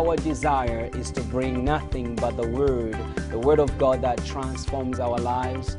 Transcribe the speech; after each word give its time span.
our 0.00 0.16
desire 0.16 0.88
is 0.94 1.10
to 1.10 1.20
bring 1.24 1.62
nothing 1.62 2.14
but 2.14 2.34
the 2.34 2.46
Word, 2.46 2.96
the 3.30 3.38
Word 3.38 3.60
of 3.60 3.76
God 3.76 4.00
that 4.00 4.24
transforms 4.24 4.98
our 4.98 5.18
lives. 5.18 5.76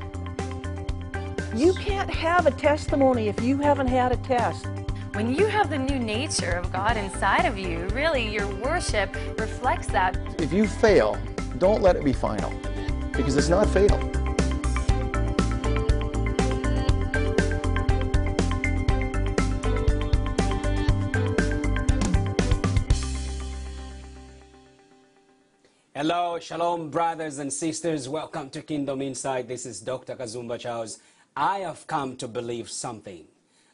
You 1.55 1.73
can't 1.73 2.09
have 2.09 2.45
a 2.45 2.51
testimony 2.51 3.29
if 3.29 3.41
you 3.41 3.57
haven't 3.57 3.87
had 3.87 4.11
a 4.11 4.17
test. 4.17 4.67
When 5.13 5.33
you 5.33 5.47
have 5.47 5.71
the 5.71 5.79
new 5.79 5.97
nature 5.97 6.51
of 6.51 6.71
God 6.71 6.97
inside 6.97 7.45
of 7.45 7.57
you, 7.57 7.87
really 7.87 8.31
your 8.31 8.47
worship 8.57 9.15
reflects 9.39 9.87
that. 9.87 10.15
If 10.39 10.53
you 10.53 10.67
fail, 10.67 11.17
don't 11.57 11.81
let 11.81 11.95
it 11.95 12.05
be 12.05 12.13
final 12.13 12.53
because 13.11 13.35
it's 13.35 13.49
not 13.49 13.67
fatal. 13.69 13.97
Hello, 26.01 26.39
shalom, 26.39 26.89
brothers 26.89 27.37
and 27.37 27.53
sisters. 27.53 28.09
Welcome 28.09 28.49
to 28.49 28.63
Kingdom 28.63 29.03
Insight. 29.03 29.47
This 29.47 29.67
is 29.67 29.79
Dr. 29.79 30.15
Kazumba 30.15 30.57
Charles. 30.57 30.97
I 31.37 31.59
have 31.59 31.85
come 31.85 32.17
to 32.17 32.27
believe 32.27 32.71
something. 32.71 33.25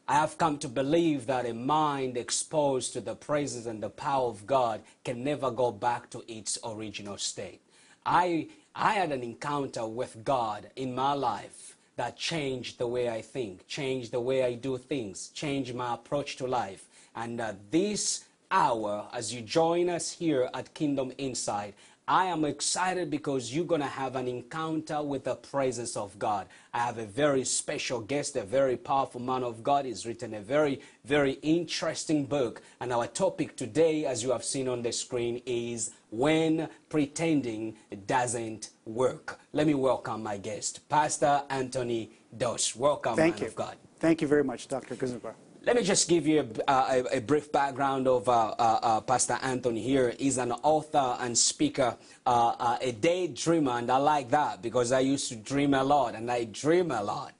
I 0.09 0.15
have 0.15 0.37
come 0.37 0.57
to 0.57 0.67
believe 0.67 1.25
that 1.27 1.45
a 1.45 1.53
mind 1.53 2.17
exposed 2.17 2.91
to 2.91 2.99
the 2.99 3.15
presence 3.15 3.65
and 3.65 3.81
the 3.81 3.89
power 3.89 4.27
of 4.27 4.45
God 4.45 4.81
can 5.05 5.23
never 5.23 5.49
go 5.49 5.71
back 5.71 6.09
to 6.09 6.21
its 6.27 6.59
original 6.65 7.17
state. 7.17 7.61
I, 8.05 8.49
I 8.75 8.95
had 8.95 9.13
an 9.13 9.23
encounter 9.23 9.87
with 9.87 10.25
God 10.25 10.69
in 10.75 10.93
my 10.93 11.13
life 11.13 11.77
that 11.95 12.17
changed 12.17 12.77
the 12.77 12.87
way 12.87 13.09
I 13.09 13.21
think, 13.21 13.65
changed 13.67 14.11
the 14.11 14.19
way 14.19 14.43
I 14.43 14.55
do 14.55 14.77
things, 14.77 15.29
changed 15.29 15.73
my 15.73 15.93
approach 15.93 16.35
to 16.35 16.45
life. 16.45 16.89
And 17.15 17.39
uh, 17.39 17.53
this 17.71 18.25
hour, 18.51 19.07
as 19.13 19.33
you 19.33 19.41
join 19.41 19.89
us 19.89 20.11
here 20.11 20.49
at 20.53 20.73
Kingdom 20.73 21.13
Insight, 21.17 21.73
I 22.09 22.27
am 22.27 22.45
excited 22.45 23.09
because 23.09 23.53
you're 23.53 23.65
going 23.65 23.81
to 23.81 23.87
have 23.87 24.15
an 24.15 24.29
encounter 24.29 25.03
with 25.03 25.25
the 25.25 25.35
presence 25.35 25.97
of 25.97 26.17
God. 26.17 26.47
I 26.73 26.79
have 26.79 26.99
a 26.99 27.05
very 27.05 27.43
special 27.43 27.99
guest, 27.99 28.37
a 28.37 28.43
very 28.43 28.77
powerful 28.77 29.19
man 29.19 29.43
of 29.43 29.61
God. 29.61 29.83
He's 29.83 30.05
written 30.05 30.33
a 30.33 30.39
very, 30.39 30.79
very 31.03 31.33
interesting 31.41 32.23
book. 32.23 32.61
And 32.79 32.93
our 32.93 33.07
topic 33.07 33.57
today, 33.57 34.05
as 34.05 34.23
you 34.23 34.31
have 34.31 34.45
seen 34.45 34.69
on 34.69 34.83
the 34.83 34.93
screen, 34.93 35.41
is 35.45 35.91
When 36.09 36.69
Pretending 36.87 37.75
Doesn't 38.05 38.69
Work. 38.85 39.41
Let 39.51 39.67
me 39.67 39.73
welcome 39.73 40.23
my 40.23 40.37
guest, 40.37 40.87
Pastor 40.87 41.43
Anthony 41.49 42.11
Dos. 42.37 42.73
Welcome, 42.73 43.17
Thank 43.17 43.35
man 43.35 43.41
you. 43.41 43.47
of 43.47 43.55
God. 43.55 43.75
Thank 43.99 44.21
you 44.21 44.29
very 44.29 44.45
much, 44.45 44.69
Dr. 44.69 44.95
Kazumba. 44.95 45.33
Let 45.67 45.75
me 45.75 45.83
just 45.83 46.07
give 46.07 46.25
you 46.25 46.47
a, 46.65 46.71
uh, 46.71 47.03
a, 47.11 47.17
a 47.17 47.19
brief 47.19 47.51
background 47.51 48.07
of 48.07 48.29
uh, 48.29 48.55
uh, 48.57 48.79
uh, 48.81 49.01
Pastor 49.01 49.37
Anthony 49.41 49.81
here. 49.81 50.15
He's 50.17 50.37
an 50.37 50.53
author 50.53 51.17
and 51.19 51.37
speaker, 51.37 51.97
uh, 52.25 52.53
uh, 52.57 52.77
a 52.79 52.93
daydreamer, 52.93 53.77
and 53.79 53.91
I 53.91 53.97
like 53.97 54.29
that 54.29 54.61
because 54.61 54.93
I 54.93 55.01
used 55.01 55.27
to 55.27 55.35
dream 55.35 55.73
a 55.73 55.83
lot, 55.83 56.15
and 56.15 56.31
I 56.31 56.45
dream 56.45 56.89
a 56.91 57.03
lot. 57.03 57.33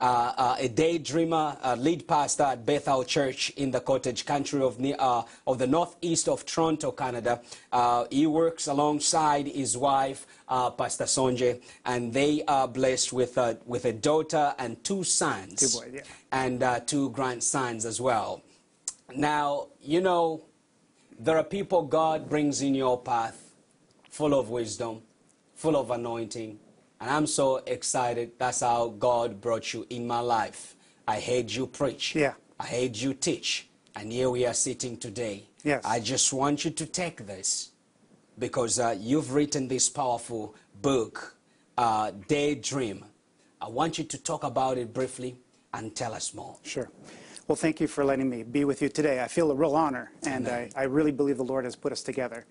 Uh, 0.00 0.32
uh, 0.36 0.56
a 0.58 0.68
daydreamer, 0.68 1.56
a 1.62 1.76
lead 1.76 2.06
pastor 2.08 2.44
at 2.44 2.66
Bethel 2.66 3.04
Church 3.04 3.50
in 3.50 3.70
the 3.70 3.80
cottage 3.80 4.26
country 4.26 4.60
of, 4.60 4.78
uh, 4.98 5.22
of 5.46 5.58
the 5.58 5.66
northeast 5.66 6.28
of 6.28 6.44
Toronto, 6.44 6.90
Canada. 6.92 7.40
Uh, 7.70 8.04
he 8.10 8.26
works 8.26 8.66
alongside 8.66 9.46
his 9.46 9.76
wife, 9.76 10.26
uh, 10.48 10.70
Pastor 10.70 11.04
Sonje, 11.04 11.60
and 11.84 12.12
they 12.12 12.42
are 12.48 12.66
blessed 12.68 13.12
with, 13.12 13.38
uh, 13.38 13.54
with 13.66 13.84
a 13.84 13.92
daughter 13.92 14.54
and 14.58 14.82
two 14.84 15.04
sons 15.04 15.60
Two 15.60 15.78
boys, 15.78 15.92
yeah. 15.94 16.00
and 16.32 16.62
uh, 16.62 16.80
two 16.80 17.10
grandsons 17.10 17.84
as 17.84 18.00
well. 18.00 18.42
Now, 19.14 19.68
you 19.80 20.00
know, 20.00 20.42
there 21.18 21.36
are 21.36 21.44
people 21.44 21.82
God 21.82 22.28
brings 22.28 22.62
in 22.62 22.74
your 22.74 23.00
path 23.00 23.50
full 24.08 24.38
of 24.38 24.50
wisdom, 24.50 25.02
full 25.54 25.76
of 25.76 25.90
anointing, 25.90 26.58
and 27.02 27.10
I'm 27.10 27.26
so 27.26 27.56
excited. 27.66 28.30
That's 28.38 28.60
how 28.60 28.94
God 28.96 29.40
brought 29.40 29.74
you 29.74 29.84
in 29.90 30.06
my 30.06 30.20
life. 30.20 30.76
I 31.08 31.18
heard 31.18 31.50
you 31.50 31.66
preach. 31.66 32.14
Yeah. 32.14 32.34
I 32.60 32.66
heard 32.66 32.96
you 32.96 33.12
teach. 33.12 33.68
And 33.96 34.12
here 34.12 34.30
we 34.30 34.46
are 34.46 34.54
sitting 34.54 34.96
today. 34.96 35.48
Yes. 35.64 35.82
I 35.84 35.98
just 35.98 36.32
want 36.32 36.64
you 36.64 36.70
to 36.70 36.86
take 36.86 37.26
this 37.26 37.72
because 38.38 38.78
uh, 38.78 38.94
you've 39.00 39.34
written 39.34 39.66
this 39.66 39.88
powerful 39.88 40.54
book, 40.80 41.36
uh, 41.76 42.12
Daydream. 42.28 43.04
I 43.60 43.68
want 43.68 43.98
you 43.98 44.04
to 44.04 44.22
talk 44.22 44.44
about 44.44 44.78
it 44.78 44.94
briefly 44.94 45.34
and 45.74 45.96
tell 45.96 46.14
us 46.14 46.32
more. 46.32 46.56
Sure. 46.62 46.88
Well, 47.48 47.56
thank 47.56 47.80
you 47.80 47.88
for 47.88 48.04
letting 48.04 48.30
me 48.30 48.44
be 48.44 48.64
with 48.64 48.80
you 48.80 48.88
today. 48.88 49.20
I 49.20 49.26
feel 49.26 49.50
a 49.50 49.54
real 49.56 49.74
honor, 49.74 50.12
and 50.24 50.46
I, 50.46 50.70
I 50.76 50.84
really 50.84 51.10
believe 51.10 51.36
the 51.36 51.44
Lord 51.44 51.64
has 51.64 51.74
put 51.74 51.90
us 51.90 52.02
together. 52.04 52.46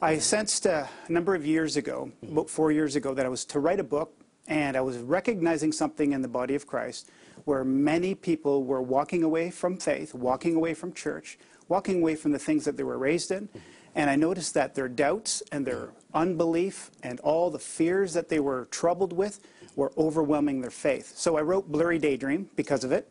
I 0.00 0.18
sensed 0.18 0.64
a 0.64 0.88
number 1.08 1.34
of 1.34 1.44
years 1.44 1.76
ago, 1.76 2.12
about 2.22 2.48
four 2.48 2.70
years 2.70 2.94
ago, 2.94 3.14
that 3.14 3.26
I 3.26 3.28
was 3.28 3.44
to 3.46 3.58
write 3.58 3.80
a 3.80 3.84
book, 3.84 4.14
and 4.46 4.76
I 4.76 4.80
was 4.80 4.96
recognizing 4.98 5.72
something 5.72 6.12
in 6.12 6.22
the 6.22 6.28
body 6.28 6.54
of 6.54 6.68
Christ 6.68 7.10
where 7.46 7.64
many 7.64 8.14
people 8.14 8.62
were 8.62 8.80
walking 8.80 9.24
away 9.24 9.50
from 9.50 9.76
faith, 9.76 10.14
walking 10.14 10.54
away 10.54 10.72
from 10.72 10.92
church, 10.92 11.36
walking 11.66 12.00
away 12.00 12.14
from 12.14 12.30
the 12.30 12.38
things 12.38 12.64
that 12.64 12.76
they 12.76 12.84
were 12.84 12.96
raised 12.96 13.32
in. 13.32 13.48
And 13.96 14.08
I 14.08 14.14
noticed 14.14 14.54
that 14.54 14.76
their 14.76 14.88
doubts 14.88 15.42
and 15.50 15.66
their 15.66 15.90
unbelief 16.14 16.92
and 17.02 17.18
all 17.20 17.50
the 17.50 17.58
fears 17.58 18.14
that 18.14 18.28
they 18.28 18.38
were 18.38 18.66
troubled 18.70 19.12
with 19.12 19.40
were 19.74 19.90
overwhelming 19.98 20.60
their 20.60 20.70
faith. 20.70 21.14
So 21.16 21.36
I 21.36 21.42
wrote 21.42 21.72
Blurry 21.72 21.98
Daydream 21.98 22.48
because 22.54 22.84
of 22.84 22.92
it. 22.92 23.10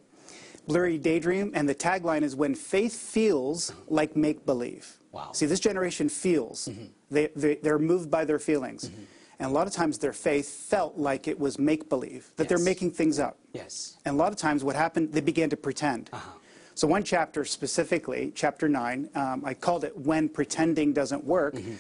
Blurry 0.67 0.97
Daydream, 0.97 1.51
and 1.53 1.67
the 1.67 1.75
tagline 1.75 2.21
is 2.21 2.33
When 2.33 2.55
Faith 2.55 2.95
Feels 2.95 3.73
Like 3.89 4.15
Make 4.15 4.45
Believe. 4.45 4.96
Wow. 5.11 5.31
See, 5.33 5.45
this 5.45 5.59
generation 5.59 6.09
feels. 6.09 6.69
They, 7.09 7.29
they, 7.35 7.55
they're 7.55 7.79
moved 7.79 8.11
by 8.11 8.25
their 8.25 8.39
feelings. 8.39 8.91
And 9.39 9.49
a 9.51 9.53
lot 9.53 9.67
of 9.67 9.73
times 9.73 9.99
their 9.99 10.13
faith 10.13 10.49
felt 10.49 10.97
like 10.97 11.27
it 11.27 11.39
was 11.39 11.59
make 11.59 11.89
believe, 11.89 12.31
that 12.37 12.49
they're 12.49 12.57
making 12.57 12.91
things 12.91 13.19
up. 13.19 13.37
Yes. 13.53 13.97
And 14.05 14.15
a 14.15 14.17
lot 14.17 14.31
of 14.31 14.37
times 14.37 14.63
what 14.63 14.75
happened, 14.75 15.13
they 15.13 15.21
began 15.21 15.49
to 15.51 15.57
pretend. 15.57 16.09
Uh-huh. 16.11 16.31
So 16.75 16.87
one 16.87 17.03
chapter 17.03 17.45
specifically, 17.45 18.31
chapter 18.35 18.67
9, 18.69 19.09
um, 19.15 19.43
I 19.45 19.53
called 19.53 19.83
it 19.83 19.95
When 19.97 20.27
Pretending 20.29 20.93
Doesn't 20.93 21.23
Work, 21.23 21.55
Mm-hmm. 21.55 21.73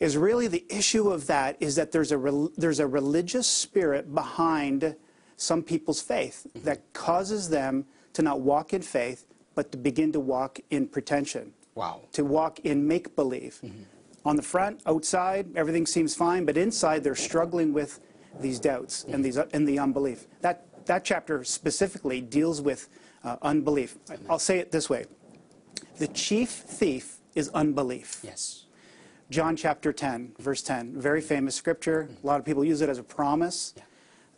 is 0.00 0.16
really 0.16 0.46
the 0.48 0.64
issue 0.68 1.10
of 1.10 1.26
that 1.28 1.56
is 1.60 1.74
that 1.76 1.92
there's 1.92 2.12
a, 2.12 2.18
rel- 2.18 2.50
there's 2.56 2.80
a 2.80 2.86
religious 2.86 3.46
spirit 3.46 4.14
behind 4.14 4.96
some 5.36 5.62
people's 5.62 6.00
faith 6.02 6.46
Mm-hmm. 6.48 6.64
that 6.66 6.92
causes 6.92 7.48
them 7.50 7.84
to 8.14 8.22
not 8.22 8.40
walk 8.40 8.72
in 8.74 8.82
faith, 8.82 9.24
but 9.54 9.70
to 9.72 9.78
begin 9.78 10.12
to 10.12 10.20
walk 10.20 10.60
in 10.70 10.86
pretension. 10.86 11.52
Wow. 11.74 12.02
To 12.12 12.24
walk 12.24 12.60
in 12.60 12.86
make 12.86 13.14
believe. 13.16 13.60
Mm-hmm. 13.64 13.82
On 14.24 14.36
the 14.36 14.42
front, 14.42 14.80
outside, 14.86 15.48
everything 15.56 15.86
seems 15.86 16.14
fine, 16.14 16.44
but 16.44 16.56
inside 16.56 17.02
they're 17.02 17.14
struggling 17.14 17.72
with 17.72 18.00
these 18.40 18.60
doubts 18.60 19.04
and, 19.04 19.14
mm-hmm. 19.14 19.22
these, 19.22 19.38
uh, 19.38 19.46
and 19.52 19.66
the 19.66 19.78
unbelief. 19.78 20.26
That, 20.40 20.66
that 20.86 21.04
chapter 21.04 21.44
specifically 21.44 22.20
deals 22.20 22.60
with 22.60 22.88
uh, 23.24 23.36
unbelief. 23.42 23.98
Mm-hmm. 24.06 24.30
I'll 24.30 24.38
say 24.38 24.58
it 24.58 24.70
this 24.70 24.88
way 24.88 25.06
The 25.98 26.08
chief 26.08 26.50
thief 26.50 27.18
is 27.34 27.48
unbelief. 27.50 28.20
Yes. 28.22 28.66
John 29.30 29.56
chapter 29.56 29.94
10, 29.94 30.34
verse 30.38 30.62
10, 30.62 31.00
very 31.00 31.22
famous 31.22 31.54
scripture. 31.54 32.10
A 32.22 32.26
lot 32.26 32.38
of 32.38 32.44
people 32.44 32.64
use 32.64 32.82
it 32.82 32.90
as 32.90 32.98
a 32.98 33.02
promise. 33.02 33.72
Yeah. 33.76 33.84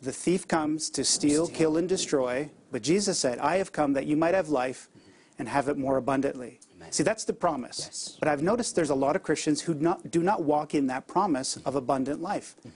The 0.01 0.11
thief 0.11 0.47
comes 0.47 0.89
to 0.91 1.03
steal, 1.03 1.47
kill, 1.47 1.77
and 1.77 1.89
destroy. 1.89 2.49
But 2.71 2.81
Jesus 2.81 3.19
said, 3.19 3.39
I 3.39 3.57
have 3.57 3.71
come 3.71 3.93
that 3.93 4.05
you 4.05 4.15
might 4.15 4.33
have 4.33 4.49
life 4.49 4.89
and 5.37 5.49
have 5.49 5.67
it 5.67 5.77
more 5.77 5.97
abundantly. 5.97 6.59
Amen. 6.75 6.91
See, 6.91 7.03
that's 7.03 7.23
the 7.23 7.33
promise. 7.33 7.81
Yes. 7.85 8.17
But 8.19 8.27
I've 8.27 8.41
noticed 8.41 8.75
there's 8.75 8.89
a 8.89 8.95
lot 8.95 9.15
of 9.15 9.23
Christians 9.23 9.61
who 9.61 9.73
not, 9.75 10.11
do 10.11 10.21
not 10.21 10.43
walk 10.43 10.75
in 10.75 10.87
that 10.87 11.07
promise 11.07 11.55
mm-hmm. 11.55 11.67
of 11.67 11.75
abundant 11.75 12.21
life. 12.21 12.55
Mm-hmm. 12.59 12.69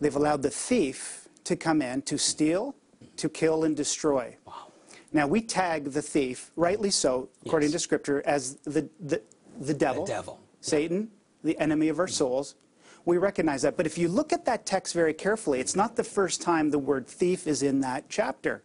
They've 0.00 0.16
allowed 0.16 0.42
the 0.42 0.50
thief 0.50 1.28
to 1.44 1.56
come 1.56 1.82
in 1.82 2.02
to 2.02 2.18
steal, 2.18 2.74
to 3.16 3.28
mm-hmm. 3.28 3.34
kill, 3.34 3.64
and 3.64 3.76
destroy. 3.76 4.36
Wow. 4.44 4.72
Now, 5.12 5.26
we 5.26 5.40
tag 5.40 5.84
the 5.92 6.02
thief, 6.02 6.50
rightly 6.56 6.90
so, 6.90 7.28
according 7.46 7.68
Yes. 7.68 7.74
to 7.74 7.78
Scripture, 7.78 8.22
as 8.26 8.56
the, 8.64 8.88
the, 9.00 9.22
the 9.58 9.72
devil. 9.74 10.04
devil. 10.04 10.40
Satan, 10.60 11.10
the 11.42 11.58
enemy 11.58 11.88
of 11.88 11.98
our 11.98 12.08
souls. 12.08 12.56
We 13.04 13.16
recognize 13.16 13.62
that. 13.62 13.76
But 13.76 13.86
if 13.86 13.96
you 13.96 14.08
look 14.08 14.34
at 14.34 14.44
that 14.44 14.66
text 14.66 14.92
very 14.92 15.14
carefully, 15.14 15.60
it's 15.60 15.74
not 15.74 15.96
the 15.96 16.04
first 16.04 16.42
time 16.42 16.70
the 16.70 16.78
word 16.78 17.06
thief 17.06 17.46
is 17.46 17.62
in 17.62 17.80
that 17.80 18.04
chapter. 18.10 18.62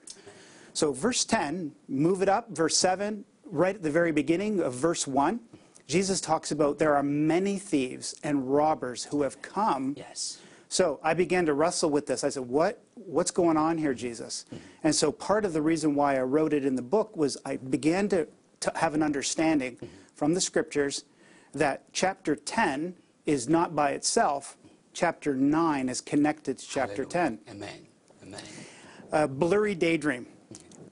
So, 0.73 0.91
verse 0.91 1.23
10, 1.23 1.71
move 1.87 2.21
it 2.21 2.27
up, 2.27 2.49
verse 2.49 2.75
7, 2.75 3.23
right 3.53 3.75
at 3.75 3.83
the 3.83 3.91
very 3.91 4.11
beginning 4.11 4.59
of 4.59 4.73
verse 4.73 5.05
1, 5.07 5.39
Jesus 5.87 6.19
talks 6.19 6.51
about 6.51 6.79
there 6.79 6.95
are 6.95 7.03
many 7.03 7.57
thieves 7.59 8.15
and 8.23 8.51
robbers 8.53 9.05
who 9.05 9.21
have 9.21 9.41
come 9.41 9.93
Yes. 9.97 10.39
so 10.69 10.99
I 11.03 11.13
began 11.13 11.45
to 11.45 11.53
wrestle 11.53 11.89
with 11.89 12.07
this. 12.07 12.23
I 12.23 12.29
said, 12.29 12.47
"What? 12.49 12.81
What's 12.95 13.31
going 13.31 13.57
on 13.57 13.77
here, 13.77 13.93
Jesus?" 13.93 14.45
And 14.83 14.95
so 14.95 15.11
part 15.11 15.45
of 15.45 15.53
the 15.53 15.61
reason 15.61 15.93
why 15.93 16.17
I 16.17 16.21
wrote 16.23 16.53
it 16.53 16.65
in 16.65 16.75
the 16.75 16.81
book 16.81 17.15
was 17.15 17.37
I 17.45 17.57
began 17.57 18.07
to, 18.09 18.27
to 18.61 18.71
have 18.75 18.93
an 18.95 19.03
understanding 19.03 19.77
from 20.15 20.33
the 20.33 20.41
scriptures 20.41 21.03
that 21.53 21.83
chapter 21.91 22.35
10 22.35 22.95
is 23.25 23.47
not 23.47 23.75
by 23.75 23.91
itself. 23.91 24.57
Chapter 24.93 25.35
9 25.35 25.89
is 25.89 26.01
connected 26.01 26.57
to 26.59 26.65
chapter 26.67 27.03
Hallelujah. 27.03 27.37
10. 27.45 27.55
Amen. 27.55 27.87
Amen. 28.23 28.41
A 29.11 29.27
blurry 29.27 29.75
daydream. 29.75 30.27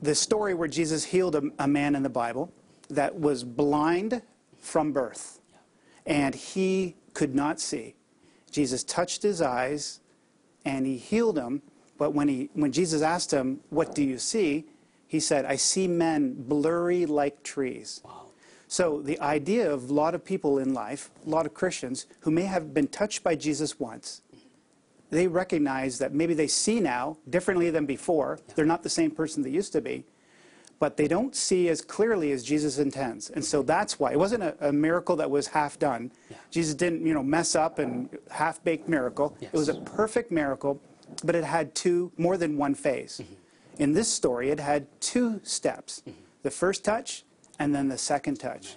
The 0.01 0.15
story 0.15 0.53
where 0.53 0.67
Jesus 0.67 1.03
healed 1.05 1.35
a, 1.35 1.43
a 1.59 1.67
man 1.67 1.95
in 1.95 2.03
the 2.03 2.09
Bible 2.09 2.51
that 2.89 3.19
was 3.19 3.43
blind 3.43 4.21
from 4.59 4.91
birth. 4.91 5.39
and 6.05 6.33
he 6.35 6.95
could 7.13 7.35
not 7.35 7.59
see. 7.59 7.95
Jesus 8.51 8.83
touched 8.83 9.23
his 9.23 9.41
eyes 9.41 9.99
and 10.65 10.85
he 10.85 10.97
healed 10.97 11.37
him. 11.37 11.61
But 11.97 12.13
when, 12.13 12.27
he, 12.27 12.49
when 12.53 12.71
Jesus 12.71 13.01
asked 13.01 13.31
him, 13.31 13.59
What 13.69 13.93
do 13.95 14.03
you 14.03 14.17
see? 14.17 14.65
he 15.07 15.19
said, 15.19 15.45
I 15.45 15.57
see 15.57 15.87
men 15.87 16.35
blurry 16.37 17.05
like 17.05 17.43
trees. 17.43 18.01
So 18.67 19.01
the 19.01 19.19
idea 19.19 19.69
of 19.69 19.89
a 19.89 19.93
lot 19.93 20.15
of 20.15 20.23
people 20.23 20.57
in 20.57 20.73
life, 20.73 21.11
a 21.25 21.29
lot 21.29 21.45
of 21.45 21.53
Christians, 21.53 22.05
who 22.21 22.31
may 22.31 22.43
have 22.43 22.73
been 22.73 22.87
touched 22.87 23.21
by 23.21 23.35
Jesus 23.35 23.77
once, 23.79 24.21
they 25.11 25.27
recognize 25.27 25.99
that 25.99 26.13
maybe 26.13 26.33
they 26.33 26.47
see 26.47 26.79
now 26.79 27.17
differently 27.29 27.69
than 27.69 27.85
before. 27.85 28.39
They're 28.55 28.65
not 28.65 28.81
the 28.81 28.89
same 28.89 29.11
person 29.11 29.43
they 29.43 29.49
used 29.49 29.73
to 29.73 29.81
be, 29.81 30.05
but 30.79 30.97
they 30.97 31.07
don't 31.07 31.35
see 31.35 31.67
as 31.69 31.81
clearly 31.81 32.31
as 32.31 32.43
Jesus 32.43 32.79
intends. 32.79 33.29
And 33.29 33.43
so 33.43 33.61
that's 33.61 33.99
why 33.99 34.13
it 34.13 34.17
wasn't 34.17 34.43
a, 34.43 34.55
a 34.69 34.71
miracle 34.71 35.17
that 35.17 35.29
was 35.29 35.47
half 35.47 35.77
done. 35.77 36.11
Jesus 36.49 36.73
didn't, 36.73 37.05
you 37.05 37.13
know, 37.13 37.21
mess 37.21 37.55
up 37.55 37.77
and 37.77 38.09
half 38.29 38.63
baked 38.63 38.87
miracle. 38.87 39.37
It 39.41 39.53
was 39.53 39.69
a 39.69 39.75
perfect 39.81 40.31
miracle, 40.31 40.81
but 41.23 41.35
it 41.35 41.43
had 41.43 41.75
two, 41.75 42.11
more 42.17 42.37
than 42.37 42.57
one 42.57 42.73
phase. 42.73 43.21
Mm-hmm. 43.21 43.83
In 43.83 43.93
this 43.93 44.07
story, 44.07 44.49
it 44.49 44.59
had 44.59 44.87
two 45.01 45.41
steps 45.43 46.03
mm-hmm. 46.07 46.19
the 46.43 46.51
first 46.51 46.85
touch 46.85 47.25
and 47.59 47.75
then 47.75 47.89
the 47.89 47.97
second 47.97 48.39
touch. 48.39 48.75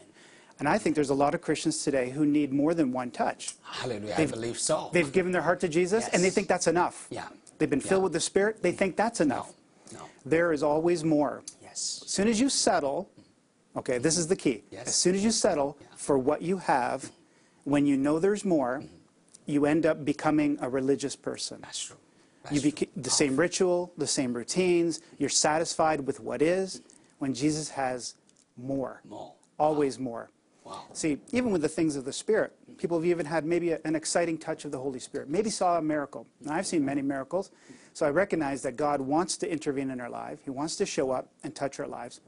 And 0.58 0.68
I 0.68 0.78
think 0.78 0.94
there's 0.94 1.10
a 1.10 1.14
lot 1.14 1.34
of 1.34 1.40
Christians 1.40 1.82
today 1.82 2.10
who 2.10 2.24
need 2.24 2.52
more 2.52 2.74
than 2.74 2.92
one 2.92 3.10
touch. 3.10 3.54
Hallelujah. 3.62 4.14
I 4.14 4.16
They've- 4.18 4.30
believe 4.30 4.58
so. 4.58 4.90
They've 4.92 5.10
given 5.12 5.32
their 5.32 5.42
heart 5.42 5.60
to 5.60 5.68
Jesus 5.68 6.08
and 6.12 6.22
they 6.22 6.30
think 6.30 6.46
that's 6.48 6.66
enough. 6.68 7.06
Yeah. 7.10 7.28
They've 7.58 7.70
been 7.70 7.80
filled 7.80 8.00
Yeah. 8.00 8.04
with 8.04 8.12
the 8.12 8.20
Spirit, 8.20 8.62
they 8.62 8.72
think 8.72 8.96
that's 8.96 9.20
enough. 9.20 9.52
No. 9.92 10.00
There 10.24 10.52
is 10.52 10.62
always 10.62 11.04
more. 11.04 11.42
Yes. 11.62 12.02
As 12.04 12.10
soon 12.10 12.28
as 12.28 12.40
you 12.40 12.48
settle, 12.48 13.10
okay, 13.76 13.98
this 13.98 14.16
is 14.16 14.28
the 14.28 14.36
key. 14.36 14.64
Yes. 14.70 14.88
As 14.88 14.94
soon 14.94 15.14
as 15.14 15.24
you 15.24 15.30
settle 15.30 15.76
for 15.96 16.18
what 16.18 16.42
you 16.42 16.58
have, 16.58 17.10
when 17.64 17.86
you 17.86 17.96
know 17.96 18.18
there's 18.18 18.44
more, 18.44 18.78
mm-hmm. 18.78 18.94
you 19.46 19.66
end 19.66 19.86
up 19.86 20.04
becoming 20.04 20.56
a 20.60 20.68
religious 20.68 21.16
person. 21.16 21.58
That's 21.62 21.80
true. 21.80 21.96
You 22.50 22.60
That's 22.60 22.74
beca- 22.74 22.88
the 22.96 23.10
same 23.10 23.36
ritual, 23.36 23.92
the 23.96 24.06
same 24.06 24.34
routines, 24.34 25.00
you're 25.18 25.30
satisfied 25.30 26.06
with 26.06 26.20
what 26.20 26.42
is, 26.42 26.82
when 27.18 27.32
Jesus 27.34 27.70
has 27.70 28.14
more. 28.56 29.00
More. 29.08 29.32
Always 29.58 29.98
more. 29.98 30.30
Wow. 30.74 30.84
See, 30.92 31.18
even 31.32 31.50
with 31.50 31.62
the 31.62 31.68
things 31.68 31.96
of 31.96 32.04
the 32.04 32.12
Spirit, 32.12 32.52
people 32.78 32.98
have 32.98 33.06
even 33.06 33.26
had 33.26 33.44
maybe 33.44 33.70
a- 33.70 33.80
an 33.84 33.94
exciting 33.94 34.38
touch 34.38 34.64
of 34.64 34.72
the 34.72 34.78
Holy 34.78 34.98
Spirit, 34.98 35.28
maybe 35.28 35.50
saw 35.50 35.78
a 35.78 35.82
miracle. 35.82 36.26
And 36.40 36.50
I've 36.50 36.66
seen 36.66 36.84
many 36.84 37.02
miracles, 37.02 37.50
so 37.92 38.06
I 38.06 38.10
recognize 38.10 38.62
that 38.62 38.76
God 38.76 39.00
wants 39.00 39.36
to 39.38 39.50
intervene 39.50 39.90
in 39.90 40.00
our 40.00 40.10
life. 40.10 40.40
He 40.44 40.50
wants 40.50 40.76
to 40.76 40.86
show 40.86 41.10
up 41.10 41.28
and 41.42 41.54
touch 41.54 41.78
our 41.80 41.86
lives. 41.86 42.20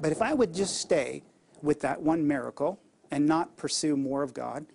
But 0.00 0.12
if 0.12 0.20
I 0.22 0.34
would 0.34 0.52
just 0.54 0.76
stay 0.78 1.22
with 1.62 1.80
that 1.80 2.02
one 2.02 2.26
miracle 2.26 2.78
and 3.10 3.26
not 3.26 3.56
pursue 3.56 3.96
more 3.96 4.22
of 4.22 4.34
God, 4.34 4.66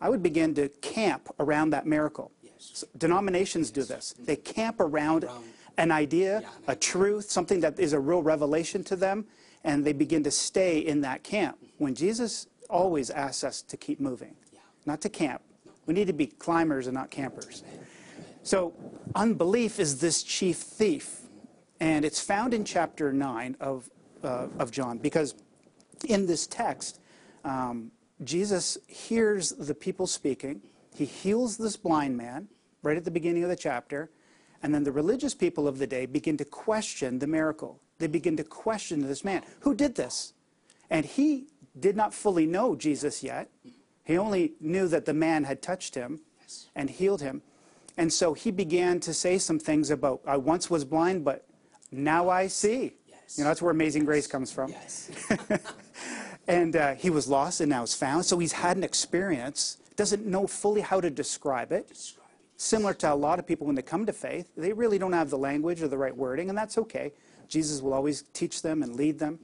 I 0.00 0.08
would 0.08 0.22
begin 0.22 0.54
to 0.54 0.68
camp 0.80 1.28
around 1.38 1.70
that 1.70 1.86
miracle. 1.86 2.30
S- 2.58 2.84
Denominations 2.96 3.70
do 3.70 3.82
this. 3.82 4.14
They 4.18 4.36
camp 4.36 4.80
around 4.80 5.28
an 5.76 5.90
idea, 5.90 6.42
a 6.66 6.74
truth, 6.76 7.30
something 7.30 7.60
that 7.60 7.78
is 7.78 7.92
a 7.92 8.00
real 8.00 8.22
revelation 8.22 8.82
to 8.84 8.96
them, 8.96 9.26
and 9.64 9.84
they 9.84 9.92
begin 9.92 10.22
to 10.24 10.30
stay 10.30 10.78
in 10.78 11.00
that 11.02 11.22
camp. 11.22 11.58
When 11.78 11.94
Jesus 11.94 12.46
always 12.68 13.10
asks 13.10 13.44
us 13.44 13.62
to 13.62 13.76
keep 13.76 14.00
moving, 14.00 14.34
not 14.86 15.00
to 15.02 15.08
camp. 15.08 15.42
We 15.86 15.94
need 15.94 16.06
to 16.06 16.12
be 16.12 16.26
climbers 16.26 16.86
and 16.86 16.94
not 16.94 17.10
campers. 17.10 17.64
So, 18.42 18.72
unbelief 19.14 19.78
is 19.78 20.00
this 20.00 20.22
chief 20.22 20.56
thief, 20.56 21.22
and 21.80 22.04
it's 22.04 22.20
found 22.20 22.54
in 22.54 22.64
chapter 22.64 23.12
9 23.12 23.56
of, 23.60 23.90
uh, 24.22 24.46
of 24.58 24.70
John, 24.70 24.98
because 24.98 25.34
in 26.08 26.26
this 26.26 26.46
text, 26.46 27.00
um, 27.44 27.90
Jesus 28.24 28.78
hears 28.86 29.50
the 29.50 29.74
people 29.74 30.06
speaking, 30.06 30.62
he 30.94 31.04
heals 31.04 31.56
this 31.56 31.76
blind 31.76 32.16
man 32.16 32.48
right 32.82 32.96
at 32.96 33.04
the 33.04 33.10
beginning 33.10 33.42
of 33.42 33.50
the 33.50 33.56
chapter, 33.56 34.10
and 34.62 34.74
then 34.74 34.84
the 34.84 34.92
religious 34.92 35.34
people 35.34 35.66
of 35.66 35.78
the 35.78 35.86
day 35.86 36.06
begin 36.06 36.36
to 36.38 36.44
question 36.44 37.18
the 37.18 37.26
miracle. 37.26 37.80
They 37.98 38.06
begin 38.06 38.36
to 38.36 38.44
question 38.44 39.06
this 39.06 39.24
man 39.24 39.42
who 39.60 39.74
did 39.74 39.94
this? 39.94 40.32
And 40.88 41.04
he 41.04 41.46
did 41.78 41.96
not 41.96 42.12
fully 42.12 42.46
know 42.46 42.74
Jesus 42.74 43.22
yet. 43.22 43.50
He 44.04 44.18
only 44.18 44.54
knew 44.60 44.88
that 44.88 45.04
the 45.04 45.14
man 45.14 45.44
had 45.44 45.62
touched 45.62 45.94
him 45.94 46.20
and 46.74 46.90
healed 46.90 47.22
him. 47.22 47.42
And 47.96 48.12
so 48.12 48.34
he 48.34 48.50
began 48.50 48.98
to 49.00 49.14
say 49.14 49.38
some 49.38 49.58
things 49.58 49.90
about, 49.90 50.20
I 50.26 50.36
once 50.36 50.68
was 50.68 50.84
blind, 50.84 51.24
but 51.24 51.46
now 51.92 52.28
I 52.28 52.46
see. 52.46 52.94
Yes. 53.08 53.38
You 53.38 53.44
know, 53.44 53.50
that's 53.50 53.62
where 53.62 53.70
Amazing 53.70 54.04
Grace 54.04 54.26
comes 54.26 54.50
from. 54.50 54.70
Yes. 54.70 55.10
And 56.50 56.74
uh, 56.74 56.94
he 56.94 57.10
was 57.10 57.28
lost 57.28 57.60
and 57.60 57.70
now 57.70 57.84
is 57.84 57.94
found. 57.94 58.24
So 58.24 58.38
he's 58.38 58.52
had 58.52 58.76
an 58.76 58.82
experience, 58.82 59.78
doesn't 59.94 60.26
know 60.26 60.48
fully 60.48 60.80
how 60.80 61.00
to 61.00 61.08
describe 61.08 61.70
it. 61.70 61.96
Similar 62.60 62.92
to 62.92 63.10
a 63.10 63.14
lot 63.14 63.38
of 63.38 63.46
people 63.46 63.66
when 63.66 63.74
they 63.74 63.80
come 63.80 64.04
to 64.04 64.12
faith, 64.12 64.50
they 64.54 64.74
really 64.74 64.98
don't 64.98 65.14
have 65.14 65.30
the 65.30 65.38
language 65.38 65.80
or 65.80 65.88
the 65.88 65.96
right 65.96 66.14
wording, 66.14 66.50
and 66.50 66.58
that's 66.58 66.76
okay. 66.76 67.10
Jesus 67.48 67.80
will 67.80 67.94
always 67.94 68.24
teach 68.34 68.60
them 68.60 68.82
and 68.82 68.96
lead 68.96 69.18
them. 69.18 69.38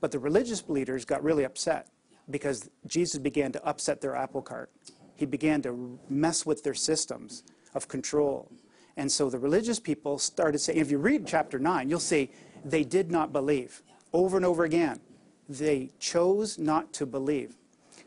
But 0.00 0.12
the 0.12 0.20
religious 0.20 0.68
leaders 0.68 1.04
got 1.04 1.24
really 1.24 1.42
upset 1.42 1.88
because 2.30 2.70
Jesus 2.86 3.18
began 3.18 3.50
to 3.50 3.64
upset 3.66 4.00
their 4.00 4.14
apple 4.14 4.42
cart. 4.42 4.70
He 5.16 5.26
began 5.26 5.60
to 5.62 5.98
mess 6.08 6.46
with 6.46 6.62
their 6.62 6.72
systems 6.72 7.42
of 7.74 7.88
control. 7.88 8.48
And 8.96 9.10
so 9.10 9.28
the 9.28 9.40
religious 9.40 9.80
people 9.80 10.16
started 10.16 10.60
saying, 10.60 10.78
if 10.78 10.88
you 10.88 10.98
read 10.98 11.26
chapter 11.26 11.58
9, 11.58 11.90
you'll 11.90 11.98
see 11.98 12.30
they 12.64 12.84
did 12.84 13.10
not 13.10 13.32
believe 13.32 13.82
over 14.12 14.36
and 14.36 14.46
over 14.46 14.62
again. 14.62 15.00
They 15.48 15.90
chose 15.98 16.58
not 16.58 16.92
to 16.92 17.06
believe. 17.06 17.56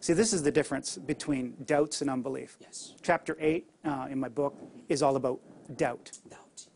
See, 0.05 0.13
this 0.13 0.33
is 0.33 0.43
the 0.43 0.51
difference 0.51 0.99
between 0.99 1.55
doubts 1.65 2.01
and 2.01 2.11
unbelief. 2.11 2.57
Yes. 2.61 2.93
Chapter 3.01 3.35
8 3.39 3.67
uh, 3.85 4.07
in 4.11 4.19
my 4.19 4.29
book 4.29 4.55
is 4.87 5.01
all 5.01 5.15
about 5.15 5.39
doubt. 5.77 6.11
Doubt. 6.29 6.67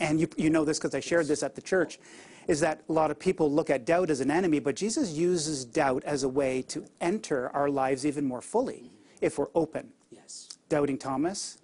And 0.00 0.18
you, 0.18 0.26
you 0.36 0.50
know 0.50 0.64
this 0.64 0.76
because 0.76 0.92
I 0.92 0.98
shared 0.98 1.28
this 1.28 1.44
at 1.44 1.54
the 1.54 1.62
church, 1.62 2.00
is 2.48 2.58
that 2.58 2.80
a 2.88 2.92
lot 2.92 3.12
of 3.12 3.20
people 3.20 3.52
look 3.52 3.70
at 3.70 3.84
doubt 3.86 4.10
as 4.10 4.18
an 4.18 4.32
enemy, 4.32 4.58
but 4.58 4.74
Jesus 4.74 5.12
uses 5.12 5.64
doubt 5.64 6.02
as 6.02 6.24
a 6.24 6.28
way 6.28 6.60
to 6.62 6.84
enter 7.00 7.50
our 7.50 7.70
lives 7.70 8.04
even 8.04 8.24
more 8.24 8.42
fully 8.42 8.90
if 9.20 9.38
we're 9.38 9.46
open. 9.54 9.90
Yes. 10.10 10.48
Doubting 10.68 10.98
Thomas, 10.98 11.58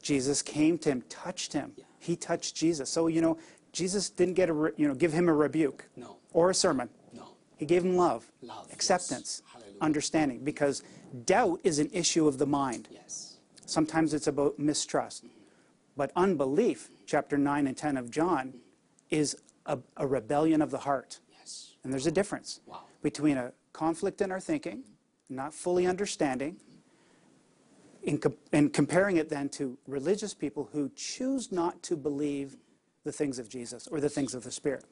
Jesus 0.00 0.40
came 0.40 0.78
to 0.78 0.88
him, 0.88 1.02
touched 1.10 1.52
him. 1.52 1.72
Yeah. 1.76 1.84
He 1.98 2.16
touched 2.16 2.56
Jesus. 2.56 2.88
So, 2.88 3.08
you 3.08 3.20
know, 3.20 3.36
Jesus 3.72 4.08
didn't 4.08 4.32
get 4.32 4.48
a, 4.48 4.72
you 4.78 4.88
know, 4.88 4.94
give 4.94 5.12
him 5.12 5.28
a 5.28 5.34
rebuke 5.34 5.84
No. 5.96 6.16
or 6.32 6.48
a 6.48 6.54
sermon. 6.54 6.88
No. 7.12 7.36
He 7.58 7.66
gave 7.66 7.84
him 7.84 7.98
love, 7.98 8.32
Love, 8.40 8.72
acceptance, 8.72 9.42
Hallelujah. 9.44 9.55
Understanding, 9.80 10.44
because 10.44 10.82
doubt 11.24 11.60
is 11.64 11.78
an 11.78 11.90
issue 11.92 12.26
of 12.26 12.38
the 12.38 12.46
mind. 12.46 12.88
Yes. 12.90 13.36
Sometimes 13.66 14.14
it's 14.14 14.26
about 14.26 14.58
mistrust. 14.58 15.24
But 15.96 16.12
unbelief, 16.14 16.90
chapter 17.06 17.38
9 17.38 17.66
and 17.66 17.76
10 17.76 17.96
of 17.96 18.10
John, 18.10 18.54
is 19.10 19.36
a, 19.66 19.78
a 19.96 20.06
rebellion 20.06 20.60
of 20.62 20.70
the 20.70 20.78
heart. 20.78 21.20
Yes. 21.30 21.74
And 21.82 21.92
there's 21.92 22.06
a 22.06 22.12
difference 22.12 22.60
Wow. 22.66 22.82
between 23.02 23.36
a 23.36 23.52
conflict 23.72 24.20
in 24.20 24.30
our 24.30 24.40
thinking, 24.40 24.82
not 25.28 25.54
fully 25.54 25.86
understanding, 25.86 26.56
com- 28.20 28.36
and 28.52 28.72
comparing 28.72 29.16
it 29.16 29.28
then 29.28 29.48
to 29.50 29.76
religious 29.86 30.34
people 30.34 30.68
who 30.72 30.90
choose 30.94 31.50
not 31.50 31.82
to 31.82 31.96
believe 31.96 32.56
the 33.04 33.12
things 33.12 33.38
of 33.38 33.48
Jesus 33.48 33.86
or 33.88 34.00
the 34.00 34.08
things 34.08 34.34
of 34.34 34.44
the 34.44 34.50
Spirit. 34.50 34.84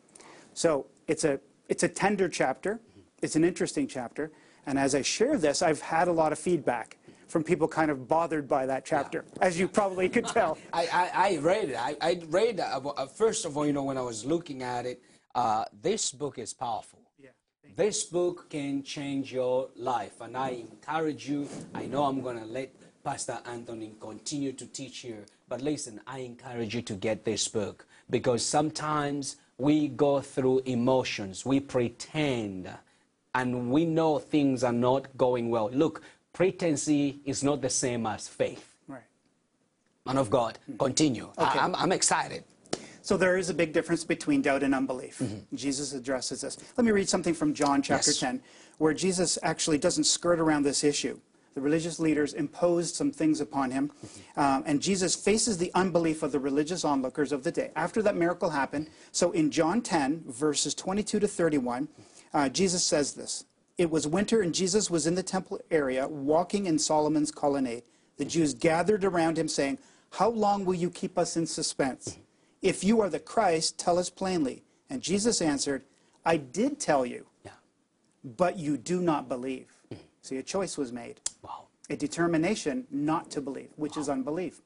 So 0.55 0.87
it's 1.07 1.25
a, 1.25 1.41
it's 1.69 1.83
a 1.83 1.89
tender 1.89 2.29
chapter. 2.29 2.81
It's 3.23 3.37
an 3.37 3.45
interesting 3.45 3.87
chapter. 3.89 4.31
And 4.67 4.79
as 4.79 4.95
I 4.95 5.03
share 5.03 5.39
this, 5.39 5.63
I've 5.63 5.81
had 5.81 6.09
a 6.09 6.13
lot 6.13 6.33
of 6.33 6.39
feedback 6.39 6.97
from 7.29 7.43
people 7.43 7.67
kind 7.67 7.91
of 7.91 8.07
bothered 8.07 8.49
by 8.49 8.67
that 8.67 8.85
chapter, 8.85 9.25
as 9.41 9.59
you 9.59 9.67
probably 9.67 10.09
could 10.09 10.27
tell. 10.27 10.57
I, 10.73 10.87
I, 10.93 11.11
I 11.15 11.37
read 11.39 11.71
it. 11.71 11.77
I, 11.77 11.97
I 12.01 12.21
read, 12.29 12.61
uh, 12.61 12.81
uh, 12.97 13.07
first 13.07 13.45
of 13.45 13.57
all, 13.57 13.67
you 13.67 13.73
know, 13.73 13.83
when 13.83 13.99
I 13.99 14.03
was 14.03 14.25
looking 14.25 14.63
at 14.63 14.87
it, 14.87 15.03
uh, 15.35 15.65
this 15.83 16.13
book 16.13 16.39
is 16.39 16.55
powerful. 16.55 17.01
Yeah, 17.19 17.31
This 17.77 18.05
book 18.05 18.49
can 18.51 18.83
change 18.85 19.33
your 19.33 19.69
life. 19.75 20.21
And 20.21 20.37
I 20.37 20.51
encourage 20.51 21.29
you, 21.29 21.49
I 21.75 21.87
know 21.87 22.05
I'm 22.05 22.21
going 22.21 22.39
to 22.39 22.45
let 22.47 22.73
Pastor 23.03 23.39
Anthony 23.47 23.93
continue 24.01 24.53
to 24.53 24.67
teach 24.67 24.99
here, 25.01 25.27
but 25.49 25.61
listen, 25.61 26.01
I 26.07 26.21
encourage 26.21 26.75
you 26.75 26.83
to 26.83 26.95
get 26.95 27.25
this 27.25 27.49
book 27.49 27.87
because 28.11 28.45
sometimes 28.47 29.37
we 29.59 29.89
go 29.89 30.21
through 30.21 30.61
emotions, 30.67 31.45
we 31.45 31.61
pretend, 31.61 32.69
and 33.35 33.71
we 33.71 33.85
know 33.85 34.19
things 34.19 34.63
are 34.65 34.73
not 34.73 35.17
going 35.17 35.51
well. 35.51 35.71
Look, 35.73 36.03
pretense 36.33 36.89
is 36.89 37.43
not 37.43 37.61
the 37.61 37.71
same 37.71 38.07
as 38.07 38.29
faith. 38.29 38.75
Right. 38.87 39.03
Man 40.07 40.19
of 40.19 40.31
God, 40.31 40.59
hmm. 40.67 40.77
continue. 40.77 41.29
Okay. 41.39 41.59
I, 41.59 41.65
am 41.65 41.75
I'm 41.75 41.93
excited. 41.93 42.45
So 43.05 43.19
there 43.19 43.37
is 43.37 43.51
a 43.51 43.55
big 43.55 43.75
difference 43.75 44.03
between 44.03 44.41
doubt 44.41 44.63
and 44.63 44.75
unbelief. 44.75 45.19
Mm-hmm. 45.19 45.55
Jesus 45.55 45.93
addresses 45.93 46.41
this. 46.41 46.57
Let 46.79 46.87
me 46.87 46.91
read 46.91 47.07
something 47.07 47.35
from 47.35 47.53
John 47.53 47.83
chapter 47.83 48.13
Yes. 48.13 48.21
10, 48.21 48.41
where 48.79 48.95
Jesus 48.95 49.39
actually 49.43 49.77
doesn't 49.77 50.05
skirt 50.05 50.41
around 50.41 50.63
this 50.63 50.83
issue. 50.83 51.21
The 51.55 51.61
religious 51.61 52.01
leaders 52.01 52.33
imposed 52.33 52.95
some 52.95 53.13
things 53.13 53.43
upon 53.43 53.71
him, 53.71 53.91
mm-hmm. 53.91 54.41
um, 54.41 54.63
and 54.67 54.81
Jesus 54.81 55.15
faces 55.15 55.59
the 55.59 55.71
unbelief 55.75 56.23
of 56.23 56.33
the 56.33 56.41
religious 56.41 56.83
onlookers 56.83 57.31
of 57.31 57.45
the 57.45 57.53
day. 57.53 57.73
After 57.77 58.01
that 58.01 58.17
miracle 58.17 58.49
happened, 58.49 58.89
so 59.13 59.33
in 59.33 59.51
John 59.51 59.83
10, 59.83 60.25
verses 60.27 60.75
22 60.75 61.21
to 61.21 61.29
31, 61.29 61.89
uh, 62.35 62.49
Jesus 62.51 62.85
says 62.85 63.15
this 63.15 63.45
it 63.77 63.91
was 63.91 64.07
winter 64.07 64.43
and 64.43 64.55
Jesus 64.55 64.91
was 64.91 65.07
in 65.07 65.15
the 65.15 65.23
temple 65.23 65.61
area 65.71 66.07
walking 66.07 66.67
in 66.67 66.79
Solomon's 66.79 67.33
colonnade. 67.33 67.83
The 68.19 68.25
Jews 68.25 68.55
gathered 68.55 69.05
around 69.05 69.37
him 69.37 69.49
saying, 69.49 69.79
How 70.13 70.29
long 70.29 70.65
will 70.65 70.75
you 70.75 70.91
keep 70.91 71.19
us 71.19 71.37
in 71.37 71.47
suspense? 71.47 72.19
If 72.63 72.85
you 72.85 73.01
are 73.01 73.09
the 73.11 73.19
Christ, 73.19 73.79
tell 73.79 73.99
us 73.99 74.11
plainly. 74.11 74.63
And 74.89 75.03
Jesus 75.03 75.43
answered, 75.43 75.83
I 76.25 76.37
did 76.37 76.79
tell 76.79 77.05
you, 77.05 77.27
Yeah. 77.45 77.53
but 78.23 78.59
you 78.59 78.77
do 78.77 79.01
not 79.01 79.29
believe. 79.29 79.67
See, 80.23 80.37
a 80.37 80.43
choice 80.43 80.79
was 80.79 80.93
made, 80.93 81.21
Wow. 81.43 81.67
a 81.91 81.97
determination 81.97 82.87
not 82.91 83.31
to 83.33 83.41
believe, 83.43 83.71
which 83.77 83.97
is 83.97 84.09
unbelief. 84.09 84.63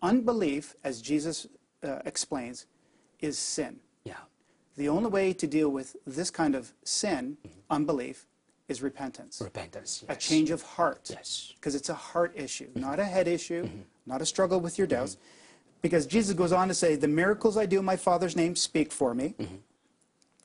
Unbelief, 0.00 0.76
as 0.84 1.02
Jesus 1.02 1.46
uh, 1.82 1.98
explains, 2.04 2.66
is 3.20 3.36
sin. 3.36 3.80
The 4.78 4.88
only 4.88 5.10
way 5.10 5.32
to 5.32 5.46
deal 5.48 5.70
with 5.70 5.96
this 6.06 6.30
kind 6.30 6.54
of 6.54 6.72
sin, 6.84 7.36
mm-hmm. 7.44 7.58
unbelief, 7.68 8.26
is 8.68 8.80
repentance. 8.80 9.40
Repentance. 9.42 10.04
A 10.08 10.14
change 10.14 10.50
of 10.50 10.62
heart. 10.62 11.10
Yes. 11.10 11.52
Because 11.56 11.74
it's 11.74 11.88
a 11.88 11.94
heart 11.94 12.32
issue, 12.36 12.68
mm-hmm. 12.68 12.80
not 12.80 13.00
a 13.00 13.04
head 13.04 13.26
issue, 13.26 13.64
mm-hmm. 13.64 13.80
not 14.06 14.22
a 14.22 14.26
struggle 14.26 14.60
with 14.60 14.78
your 14.78 14.86
doubts. 14.86 15.16
Because 15.82 16.06
Jesus 16.06 16.32
goes 16.32 16.52
on 16.52 16.68
to 16.68 16.74
say, 16.74 16.94
The 16.94 17.08
miracles 17.08 17.56
I 17.56 17.66
do 17.66 17.80
in 17.80 17.84
my 17.84 17.96
Father's 17.96 18.36
name 18.36 18.54
speak 18.54 18.92
for 18.92 19.14
me, 19.14 19.34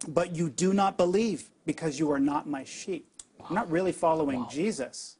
but 0.07 0.35
you 0.35 0.49
do 0.49 0.73
not 0.73 0.97
believe 0.97 1.51
because 1.67 1.99
you 1.99 2.11
are 2.11 2.19
not 2.19 2.49
my 2.49 2.63
sheep. 2.63 3.07
We're 3.37 3.55
not 3.55 3.69
really 3.69 3.91
following 3.91 4.47
Jesus 4.49 5.17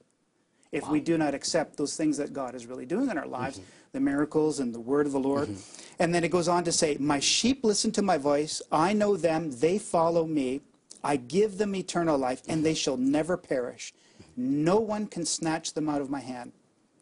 if 0.71 0.89
we 0.89 0.99
do 0.99 1.19
not 1.19 1.35
accept 1.35 1.77
those 1.77 1.95
things 1.95 2.17
that 2.17 2.33
God 2.33 2.55
is 2.55 2.65
really 2.65 2.87
doing 2.87 3.11
in 3.11 3.17
our 3.19 3.27
lives, 3.27 3.61
the 3.93 3.99
miracles 3.99 4.59
and 4.59 4.73
the 4.73 4.79
word 4.79 5.05
of 5.05 5.11
the 5.11 5.19
Lord. 5.19 5.47
Mm-hmm. 5.47 5.83
And 5.99 6.13
then 6.13 6.23
it 6.23 6.31
goes 6.31 6.47
on 6.47 6.63
to 6.63 6.71
say, 6.71 6.97
My 6.99 7.19
sheep 7.19 7.63
listen 7.63 7.91
to 7.91 8.01
my 8.01 8.17
voice. 8.17 8.61
I 8.71 8.91
know 8.91 9.15
them. 9.15 9.51
They 9.51 9.77
follow 9.77 10.25
me. 10.25 10.61
I 11.03 11.15
give 11.15 11.59
them 11.59 11.75
eternal 11.75 12.17
life, 12.17 12.41
and 12.47 12.65
they 12.65 12.73
shall 12.73 12.97
never 12.97 13.37
perish. 13.37 13.93
No 14.35 14.79
one 14.79 15.05
can 15.05 15.25
snatch 15.25 15.73
them 15.73 15.89
out 15.89 16.01
of 16.01 16.09
my 16.09 16.21
hand. 16.21 16.53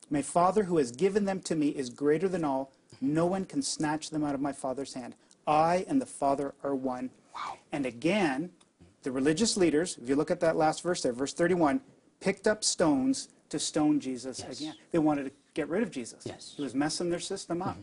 My 0.09 0.21
Father 0.21 0.65
who 0.65 0.77
has 0.77 0.91
given 0.91 1.23
them 1.23 1.39
to 1.41 1.55
me 1.55 1.69
is 1.69 1.89
greater 1.89 2.27
than 2.27 2.43
all. 2.43 2.71
No 2.99 3.25
one 3.25 3.45
can 3.45 3.61
snatch 3.61 4.09
them 4.09 4.25
out 4.25 4.35
of 4.35 4.41
my 4.41 4.51
Father's 4.51 4.93
hand. 4.93 5.15
I 5.47 5.85
and 5.87 6.01
the 6.01 6.05
Father 6.05 6.53
are 6.61 6.75
one. 6.75 7.09
Wow. 7.33 7.57
And 7.71 7.85
again, 7.85 8.49
the 9.03 9.11
religious 9.11 9.55
leaders, 9.55 9.97
if 10.01 10.09
you 10.09 10.17
look 10.17 10.29
at 10.29 10.41
that 10.41 10.57
last 10.57 10.83
verse 10.83 11.01
there, 11.01 11.13
verse 11.13 11.33
31, 11.33 11.79
picked 12.19 12.47
up 12.47 12.65
stones 12.65 13.29
to 13.49 13.59
stone 13.59 13.99
Jesus 13.99 14.39
again. 14.39 14.75
They 14.91 14.99
wanted 14.99 15.23
to 15.25 15.31
get 15.53 15.69
rid 15.69 15.83
of 15.83 15.91
Jesus. 15.91 16.23
Yes. 16.25 16.49
Mm-hmm. 16.49 16.57
He 16.57 16.63
was 16.63 16.75
messing 16.75 17.09
their 17.09 17.19
system 17.19 17.61
up. 17.61 17.77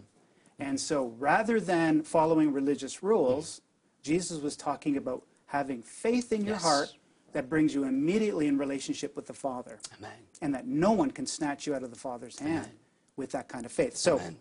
And 0.58 0.78
so 0.80 1.14
rather 1.18 1.60
than 1.60 2.02
following 2.02 2.52
religious 2.52 3.02
rules, 3.02 3.60
Jesus 4.02 4.40
was 4.40 4.56
talking 4.56 4.96
about 4.96 5.22
having 5.46 5.82
faith 5.82 6.32
in 6.32 6.44
your 6.44 6.56
heart 6.56 6.92
that 7.32 7.48
brings 7.48 7.74
you 7.74 7.84
immediately 7.84 8.48
in 8.48 8.58
relationship 8.58 9.14
with 9.14 9.26
the 9.26 9.32
Father 9.34 9.78
Amen. 9.98 10.10
and 10.40 10.54
that 10.54 10.66
no 10.66 10.92
one 10.92 11.10
can 11.10 11.26
snatch 11.26 11.66
you 11.66 11.74
out 11.74 11.82
of 11.82 11.90
the 11.90 11.98
Father's 11.98 12.38
hand 12.38 12.68
with 13.16 13.30
that 13.32 13.48
kind 13.48 13.64
of 13.66 13.72
faith. 13.72 13.96
So, 13.96 14.16
Amen. 14.16 14.36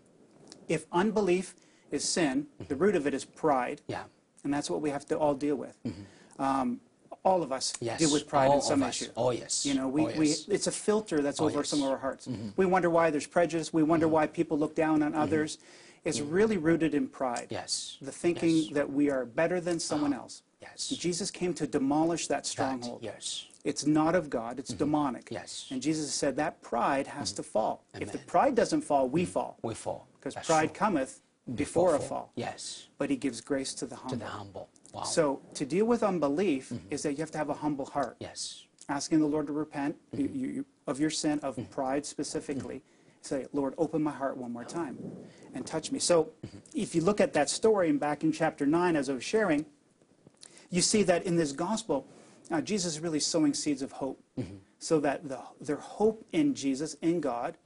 if 0.67 0.85
unbelief 0.91 1.55
is 1.91 2.03
sin, 2.03 2.47
the 2.67 2.75
root 2.75 2.95
of 2.95 3.05
it 3.07 3.13
is 3.13 3.25
pride, 3.25 3.81
Yeah. 3.87 4.03
and 4.43 4.53
that's 4.53 4.69
what 4.69 4.81
we 4.81 4.89
have 4.89 5.05
to 5.07 5.17
all 5.17 5.33
deal 5.35 5.55
with. 5.55 5.77
Um, 6.39 6.79
all 7.23 7.43
of 7.43 7.51
us 7.51 7.73
Yes. 7.79 7.99
deal 7.99 8.11
with 8.11 8.27
pride 8.27 8.47
All 8.47 8.55
in 8.55 8.61
some 8.61 8.83
issue. 8.83 9.07
Oh, 9.15 9.31
yes. 9.31 9.65
You 9.65 9.73
know, 9.73 9.87
we, 9.87 10.05
Oh, 10.05 10.11
we, 10.17 10.29
it's 10.47 10.67
a 10.67 10.71
filter 10.71 11.21
that's 11.21 11.39
oh, 11.39 11.45
over 11.45 11.59
yes. 11.59 11.69
some 11.69 11.83
of 11.83 11.89
our 11.89 11.97
hearts. 11.97 12.27
Mm-hmm. 12.27 12.49
We 12.55 12.65
wonder 12.65 12.89
why 12.89 13.09
there's 13.09 13.27
prejudice. 13.27 13.73
We 13.73 13.83
wonder 13.83 14.05
mm-hmm. 14.05 14.13
why 14.13 14.27
people 14.27 14.57
look 14.57 14.75
down 14.75 15.01
on 15.03 15.11
mm-hmm. 15.11 15.21
others. 15.21 15.57
It's 16.05 16.21
really 16.21 16.57
rooted 16.57 16.93
in 16.95 17.07
pride. 17.07 17.47
Yes. 17.49 17.97
The 18.01 18.11
thinking 18.11 18.55
Yes. 18.57 18.73
that 18.73 18.89
we 18.89 19.09
are 19.09 19.25
better 19.25 19.59
than 19.59 19.75
ah, 19.75 19.79
someone 19.79 20.13
else. 20.13 20.43
Yes. 20.61 20.87
Jesus 20.89 21.29
came 21.31 21.53
to 21.55 21.67
demolish 21.67 22.27
that 22.27 22.43
That, 22.43 22.45
stronghold. 22.45 22.99
Yes. 23.03 23.45
It's 23.63 23.85
not 23.85 24.15
of 24.15 24.29
God, 24.29 24.59
it's 24.59 24.73
demonic. 24.73 25.27
Yes. 25.29 25.67
And 25.71 25.81
Jesus 25.81 26.13
said 26.13 26.37
that 26.37 26.61
pride 26.61 27.05
has 27.07 27.33
to 27.33 27.43
fall. 27.43 27.83
If 27.99 28.13
the 28.13 28.19
pride 28.19 28.55
doesn't 28.55 28.81
fall, 28.81 29.09
we 29.09 29.25
fall. 29.25 29.57
We 29.61 29.73
fall. 29.73 30.07
Because 30.15 30.35
pride 30.45 30.67
true. 30.67 30.79
cometh 30.79 31.19
before 31.55 31.95
a 31.95 31.99
fall. 31.99 32.31
Yes. 32.35 32.87
But 32.97 33.09
he 33.09 33.17
gives 33.17 33.41
grace 33.41 33.73
to 33.75 33.85
the 33.85 33.97
To 34.07 34.15
the 34.15 34.25
humble. 34.25 34.69
Wow. 34.97 35.03
So 35.03 35.41
to 35.53 35.65
deal 35.65 35.85
with 35.85 36.01
unbelief 36.01 36.69
mm-hmm. 36.69 36.87
is 36.89 37.03
that 37.03 37.13
you 37.13 37.19
have 37.19 37.31
to 37.31 37.37
have 37.37 37.49
a 37.49 37.53
humble 37.53 37.85
heart. 37.85 38.17
yes. 38.19 38.63
Asking 38.89 39.19
the 39.19 39.27
Lord 39.27 39.47
to 39.47 39.53
repent 39.53 39.97
you, 40.13 40.25
mm-hmm. 40.25 40.35
you, 40.35 40.47
you- 40.47 40.65
of 40.87 40.99
your 40.99 41.09
sin, 41.09 41.39
of 41.43 41.55
mm-hmm. 41.57 41.71
pride 41.71 42.05
specifically. 42.05 42.81
Say, 43.21 43.45
Lord, 43.51 43.73
open 43.77 44.01
my 44.01 44.11
heart 44.11 44.37
one 44.37 44.53
more 44.53 44.63
time 44.63 44.97
and 45.53 45.65
touch 45.65 45.91
me. 45.91 45.99
So 45.99 46.31
if 46.73 46.95
you 46.95 47.01
look 47.01 47.19
at 47.19 47.33
that 47.33 47.49
story 47.49 47.89
and 47.89 47.99
back 47.99 48.23
in 48.23 48.31
chapter 48.31 48.65
9, 48.65 48.95
as 48.95 49.09
I 49.09 49.13
was 49.13 49.23
sharing, 49.23 49.65
you 50.69 50.81
see 50.81 51.03
that 51.03 51.25
in 51.25 51.35
this 51.35 51.51
gospel, 51.51 52.07
uh, 52.49 52.61
Jesus 52.61 52.93
is 52.93 52.99
really 53.01 53.19
sowing 53.19 53.53
seeds 53.53 53.81
of 53.81 53.91
hope 53.91 54.23
so 54.79 55.01
that 55.01 55.27
the, 55.27 55.39
their 55.59 55.75
hope 55.75 56.25
in 56.31 56.55
Jesus, 56.55 56.95
in 57.01 57.19
God, 57.19 57.57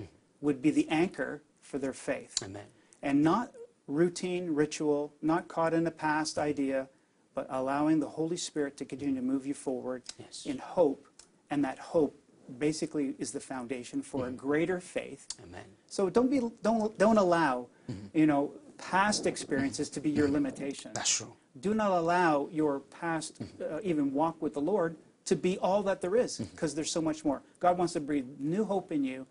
would 0.42 0.62
be 0.62 0.72
the 0.72 0.90
anchor 0.90 1.44
for 1.62 1.78
their 1.78 1.94
faith. 1.94 2.36
Amen. 2.44 2.66
And 3.04 3.22
not 3.22 3.52
routine, 3.88 4.56
ritual, 4.56 5.14
not 5.22 5.48
caught 5.48 5.74
in 5.76 5.86
a 5.86 5.92
past 5.92 6.40
idea, 6.40 6.88
but 7.34 7.48
allowing 7.50 8.00
the 8.00 8.08
Holy 8.08 8.38
Spirit 8.38 8.78
to 8.78 8.86
continue 8.86 9.16
to 9.16 9.22
move 9.22 9.46
you 9.46 9.54
forward 9.54 10.04
Yes. 10.20 10.46
in 10.46 10.58
hope. 10.58 11.08
And 11.50 11.64
that 11.64 11.80
hope 11.80 12.16
basically 12.60 13.16
is 13.20 13.32
the 13.32 13.40
foundation 13.40 14.02
for 14.02 14.26
a 14.26 14.28
mm-hmm. 14.28 14.38
greater 14.38 14.80
faith. 14.80 15.28
Amen. 15.44 15.66
So 15.88 16.10
don't 16.10 16.30
be 16.30 16.42
don't 16.62 16.98
don't 16.98 17.18
allow, 17.18 17.68
mm-hmm. 17.90 18.18
you 18.18 18.26
know, 18.26 18.52
past 18.78 19.26
experiences 19.26 19.90
to 19.90 20.00
be 20.00 20.10
your 20.10 20.26
mm-hmm. 20.26 20.36
limitation. 20.36 20.92
That's 20.94 21.18
true. 21.18 21.34
Do 21.60 21.74
not 21.74 21.92
allow 21.92 22.48
your 22.52 22.80
past 22.80 23.42
uh, 23.62 23.80
even 23.84 24.14
walk 24.14 24.42
with 24.42 24.54
the 24.54 24.62
Lord 24.62 24.96
to 25.26 25.36
be 25.36 25.58
all 25.60 25.84
that 25.84 26.02
there 26.02 26.16
is 26.16 26.38
because 26.38 26.74
there's 26.74 26.92
so 26.92 27.02
much 27.02 27.24
more. 27.24 27.42
God 27.60 27.78
wants 27.78 27.94
to 27.94 28.00
breathe 28.00 28.26
new 28.40 28.66
hope 28.66 28.92
in 28.92 29.04
you 29.04 29.28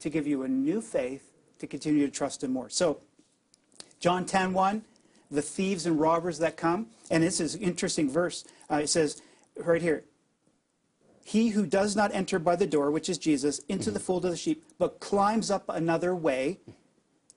to 0.00 0.10
give 0.10 0.26
you 0.26 0.42
a 0.42 0.48
new 0.48 0.80
faith 0.80 1.30
to 1.58 1.66
continue 1.66 2.06
to 2.06 2.12
trust 2.12 2.42
him 2.42 2.52
more. 2.52 2.68
So 2.68 3.00
John 4.00 4.24
10:1, 4.24 4.82
the 5.30 5.42
thieves 5.42 5.86
and 5.86 6.00
robbers 6.00 6.38
that 6.38 6.56
come, 6.56 6.88
and 7.10 7.22
this 7.22 7.40
is 7.40 7.54
an 7.54 7.62
interesting 7.62 8.10
verse. 8.10 8.44
Uh, 8.70 8.76
it 8.76 8.88
says 8.88 9.22
right 9.56 9.82
here, 9.82 10.04
he 11.24 11.48
who 11.48 11.66
does 11.66 11.96
not 11.96 12.14
enter 12.14 12.38
by 12.38 12.54
the 12.54 12.66
door, 12.66 12.90
which 12.90 13.08
is 13.08 13.18
Jesus, 13.18 13.60
into 13.68 13.90
the 13.90 13.98
mm-hmm. 13.98 14.06
fold 14.06 14.24
of 14.26 14.30
the 14.30 14.36
sheep, 14.36 14.64
but 14.78 15.00
climbs 15.00 15.50
up 15.50 15.64
another 15.68 16.14
way, 16.14 16.60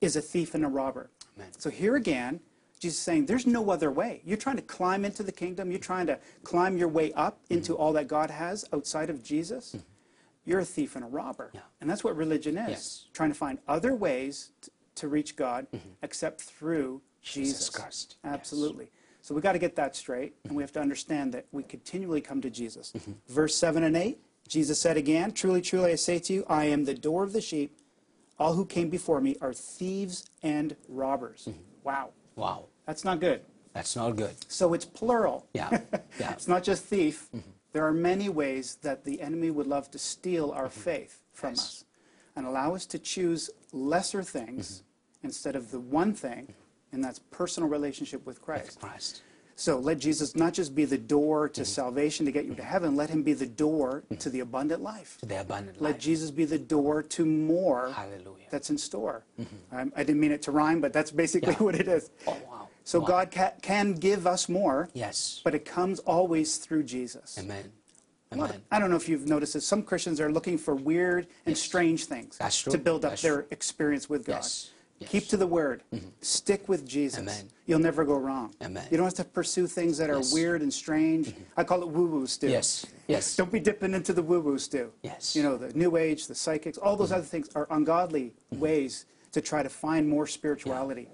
is 0.00 0.14
a 0.14 0.20
thief 0.20 0.54
and 0.54 0.64
a 0.64 0.68
robber. 0.68 1.10
Amen. 1.36 1.48
So 1.58 1.70
here 1.70 1.96
again, 1.96 2.40
Jesus 2.78 2.98
is 2.98 3.02
saying 3.02 3.26
there's 3.26 3.46
no 3.46 3.70
other 3.70 3.90
way. 3.90 4.20
You're 4.24 4.36
trying 4.36 4.56
to 4.56 4.62
climb 4.62 5.04
into 5.04 5.22
the 5.22 5.32
kingdom, 5.32 5.70
you're 5.70 5.80
trying 5.80 6.06
to 6.06 6.18
climb 6.44 6.76
your 6.76 6.88
way 6.88 7.12
up 7.14 7.42
mm-hmm. 7.44 7.54
into 7.54 7.74
all 7.74 7.92
that 7.94 8.08
God 8.08 8.30
has 8.30 8.64
outside 8.72 9.10
of 9.10 9.22
Jesus. 9.22 9.70
Mm-hmm. 9.70 9.86
You're 10.44 10.60
a 10.60 10.64
thief 10.64 10.94
and 10.94 11.04
a 11.04 11.08
robber. 11.08 11.50
Yeah. 11.52 11.60
And 11.80 11.90
that's 11.90 12.02
what 12.02 12.16
religion 12.16 12.56
is. 12.56 12.70
Yes. 12.70 13.04
Trying 13.12 13.30
to 13.30 13.34
find 13.34 13.58
other 13.68 13.94
ways 13.94 14.50
to 14.94 15.08
reach 15.08 15.36
God 15.36 15.66
except 16.02 16.40
through 16.40 17.02
Jesus 17.32 17.58
Jesus. 17.58 17.70
Christ. 17.70 18.16
Yes. 18.24 18.32
Absolutely. 18.32 18.90
So 19.20 19.34
we 19.34 19.40
got 19.40 19.52
to 19.52 19.58
get 19.58 19.76
that 19.76 19.94
straight, 19.96 20.34
and 20.44 20.56
we 20.56 20.62
have 20.62 20.72
to 20.72 20.80
understand 20.80 21.34
that 21.34 21.46
we 21.52 21.62
continually 21.62 22.20
come 22.20 22.40
to 22.40 22.50
Jesus. 22.50 22.92
Mm-hmm. 22.96 23.12
Verse 23.28 23.54
7 23.56 23.82
and 23.82 23.96
8, 23.96 24.18
Jesus 24.48 24.80
said 24.80 24.96
again, 24.96 25.32
Truly, 25.32 25.60
truly, 25.60 25.92
I 25.92 25.96
say 25.96 26.18
to 26.20 26.32
you, 26.32 26.44
I 26.48 26.64
am 26.64 26.84
the 26.84 26.94
door 26.94 27.24
of 27.24 27.32
the 27.32 27.40
sheep. 27.40 27.76
All 28.38 28.54
who 28.54 28.64
came 28.64 28.88
before 28.88 29.20
me 29.20 29.36
are 29.40 29.52
thieves 29.52 30.24
and 30.42 30.76
robbers. 30.88 31.46
Mm-hmm. 31.50 31.60
Wow. 31.84 32.10
Wow. 32.36 32.66
That's 32.86 33.04
not 33.04 33.20
good. 33.20 33.42
That's 33.74 33.94
not 33.96 34.16
good. 34.16 34.34
So 34.50 34.72
it's 34.74 34.84
plural. 34.84 35.46
Yeah. 35.52 35.80
Yeah. 36.18 36.32
It's 36.32 36.48
not 36.48 36.64
just 36.64 36.84
thief. 36.84 37.28
There 37.72 37.84
are 37.86 37.92
many 37.92 38.28
ways 38.28 38.78
that 38.82 39.04
the 39.04 39.20
enemy 39.20 39.50
would 39.50 39.66
love 39.66 39.90
to 39.92 39.98
steal 39.98 40.50
our 40.52 40.68
faith 40.68 41.22
from 41.32 41.50
Yes. 41.50 41.58
us 41.58 41.84
and 42.34 42.46
allow 42.46 42.74
us 42.74 42.86
to 42.86 42.98
choose 42.98 43.50
lesser 43.72 44.22
things 44.22 44.82
instead 45.22 45.54
of 45.54 45.70
the 45.70 45.78
one 45.78 46.12
thing, 46.14 46.54
and 46.92 47.02
that's 47.04 47.18
personal 47.30 47.68
relationship 47.68 48.24
with 48.26 48.40
Christ. 48.42 48.80
Christ. 48.80 49.22
So 49.56 49.78
let 49.80 49.98
Jesus 49.98 50.36
not 50.36 50.52
just 50.54 50.72
be 50.72 50.84
the 50.84 50.96
door 50.98 51.48
to 51.48 51.64
salvation 51.64 52.24
to 52.26 52.30
get 52.30 52.44
you 52.44 52.54
to 52.54 52.62
heaven, 52.62 52.94
let 52.94 53.10
him 53.10 53.24
be 53.24 53.32
the 53.32 53.46
door 53.46 54.04
to 54.20 54.30
the 54.30 54.38
abundant 54.40 54.82
life. 54.82 55.18
To 55.18 55.26
the 55.26 55.40
abundant 55.40 55.82
Let 55.82 55.94
life. 55.94 56.00
Jesus 56.00 56.30
be 56.30 56.44
the 56.44 56.60
door 56.60 57.02
to 57.02 57.26
more 57.26 57.90
Hallelujah. 57.90 58.44
that's 58.50 58.70
in 58.70 58.78
store. 58.78 59.24
Um, 59.72 59.92
I 59.96 60.04
didn't 60.04 60.20
mean 60.20 60.30
it 60.30 60.42
to 60.42 60.52
rhyme, 60.52 60.80
but 60.80 60.92
that's 60.92 61.10
basically 61.10 61.54
Yeah. 61.54 61.58
what 61.64 61.74
it 61.74 61.88
is. 61.88 62.10
Oh, 62.28 62.36
wow. 62.48 62.68
So 62.84 63.00
Wow. 63.00 63.06
God 63.06 63.30
ca- 63.32 63.52
can 63.60 63.94
give 63.94 64.28
us 64.28 64.48
more, 64.48 64.90
Yes. 64.94 65.40
but 65.42 65.56
it 65.56 65.64
comes 65.64 65.98
always 66.00 66.58
through 66.58 66.84
Jesus. 66.84 67.36
Amen. 67.36 67.72
Amen. 68.32 68.62
I 68.70 68.78
don't 68.78 68.90
know 68.90 68.96
if 68.96 69.08
you've 69.08 69.26
noticed 69.26 69.54
this. 69.54 69.66
Some 69.66 69.82
Christians 69.82 70.20
are 70.20 70.30
looking 70.30 70.56
for 70.56 70.74
weird 70.76 71.26
and 71.46 71.58
strange 71.58 72.04
things 72.04 72.38
to 72.70 72.78
build 72.78 73.04
up 73.04 73.12
That's 73.12 73.22
their 73.22 73.46
experience 73.50 74.08
with 74.08 74.24
God. 74.24 74.34
Yes. 74.34 74.70
Yes. 74.98 75.10
Keep 75.10 75.28
to 75.28 75.36
the 75.36 75.46
Word. 75.46 75.82
Mm-hmm. 75.94 76.08
Stick 76.20 76.68
with 76.68 76.86
Jesus. 76.86 77.20
Amen. 77.20 77.48
You'll 77.66 77.78
never 77.78 78.04
go 78.04 78.16
wrong. 78.18 78.54
Amen. 78.62 78.86
You 78.90 78.96
don't 78.96 79.06
have 79.06 79.14
to 79.14 79.24
pursue 79.24 79.66
things 79.66 79.96
that 79.98 80.10
are 80.10 80.16
Yes. 80.16 80.32
weird 80.32 80.60
and 80.62 80.72
strange. 80.72 81.28
Mm-hmm. 81.28 81.42
I 81.56 81.64
call 81.64 81.82
it 81.82 81.88
woo-woo 81.88 82.26
stew. 82.26 82.48
Yes. 82.48 82.84
Yes. 83.06 83.36
Don't 83.40 83.52
be 83.52 83.60
dipping 83.60 83.94
into 83.94 84.12
the 84.12 84.22
woo-woo 84.22 84.58
stew. 84.58 84.90
Yes. 85.02 85.36
You 85.36 85.42
know, 85.42 85.56
the 85.56 85.72
New 85.74 85.96
Age, 85.96 86.26
the 86.26 86.34
psychics, 86.34 86.78
all 86.78 86.96
those 86.96 87.08
mm-hmm. 87.08 87.18
other 87.18 87.26
things 87.26 87.48
are 87.54 87.68
ungodly 87.70 88.32
ways 88.50 89.06
to 89.32 89.40
try 89.40 89.62
to 89.62 89.68
find 89.68 90.08
more 90.08 90.26
spirituality. 90.26 91.08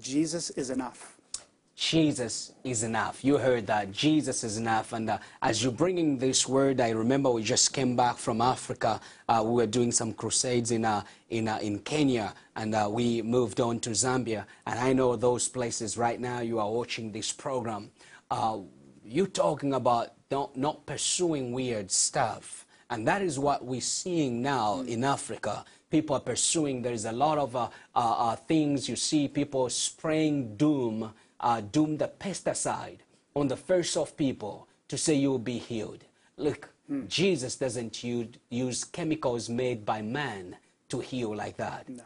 Jesus 0.00 0.50
is 0.50 0.70
enough. 0.70 1.13
Jesus 1.76 2.52
is 2.62 2.84
enough. 2.84 3.24
You 3.24 3.36
heard 3.38 3.66
that. 3.66 3.90
Jesus 3.90 4.44
is 4.44 4.58
enough. 4.58 4.92
And 4.92 5.10
uh, 5.10 5.18
as 5.42 5.62
you're 5.62 5.72
bringing 5.72 6.18
this 6.18 6.48
word, 6.48 6.80
I 6.80 6.90
remember 6.90 7.30
we 7.30 7.42
just 7.42 7.72
came 7.72 7.96
back 7.96 8.16
from 8.16 8.40
Africa. 8.40 9.00
Uh, 9.28 9.42
we 9.44 9.54
were 9.54 9.66
doing 9.66 9.90
some 9.90 10.12
crusades 10.12 10.70
in, 10.70 10.84
uh, 10.84 11.02
in, 11.30 11.48
uh, 11.48 11.58
in 11.60 11.80
Kenya, 11.80 12.32
and 12.54 12.74
uh, 12.74 12.88
we 12.90 13.22
moved 13.22 13.60
on 13.60 13.80
to 13.80 13.90
Zambia. 13.90 14.44
And 14.66 14.78
I 14.78 14.92
know 14.92 15.16
those 15.16 15.48
places 15.48 15.98
right 15.98 16.20
now 16.20 16.40
you 16.40 16.60
are 16.60 16.70
watching 16.70 17.10
this 17.10 17.32
program. 17.32 17.90
Uh, 18.30 18.58
you're 19.04 19.26
talking 19.26 19.74
about 19.74 20.12
not, 20.30 20.56
not 20.56 20.86
pursuing 20.86 21.52
weird 21.52 21.90
stuff. 21.90 22.66
And 22.90 23.06
that 23.08 23.22
is 23.22 23.38
what 23.38 23.64
we're 23.64 23.80
seeing 23.80 24.42
now 24.42 24.80
in 24.80 25.04
Africa. 25.04 25.64
People 25.90 26.16
are 26.16 26.20
pursuing, 26.20 26.82
there's 26.82 27.04
a 27.04 27.12
lot 27.12 27.38
of 27.38 27.54
uh, 27.56 27.68
uh, 27.94 27.98
uh, 27.98 28.36
things 28.36 28.88
you 28.88 28.96
see 28.96 29.28
people 29.28 29.68
spraying 29.70 30.56
doom, 30.56 31.12
uh, 31.40 31.60
doom 31.60 31.96
the 31.98 32.10
pesticide 32.18 32.98
on 33.34 33.48
the 33.48 33.56
first 33.56 33.96
of 33.96 34.16
people 34.16 34.68
to 34.88 34.96
say 34.96 35.14
you'll 35.14 35.38
be 35.38 35.58
healed. 35.58 36.04
Look, 36.36 36.70
Jesus 37.08 37.56
doesn't 37.56 38.04
use, 38.04 38.28
use 38.50 38.84
chemicals 38.84 39.48
made 39.48 39.84
by 39.84 40.02
man 40.02 40.56
to 40.88 41.00
heal 41.00 41.34
like 41.34 41.56
that. 41.56 41.88
No. 41.88 42.04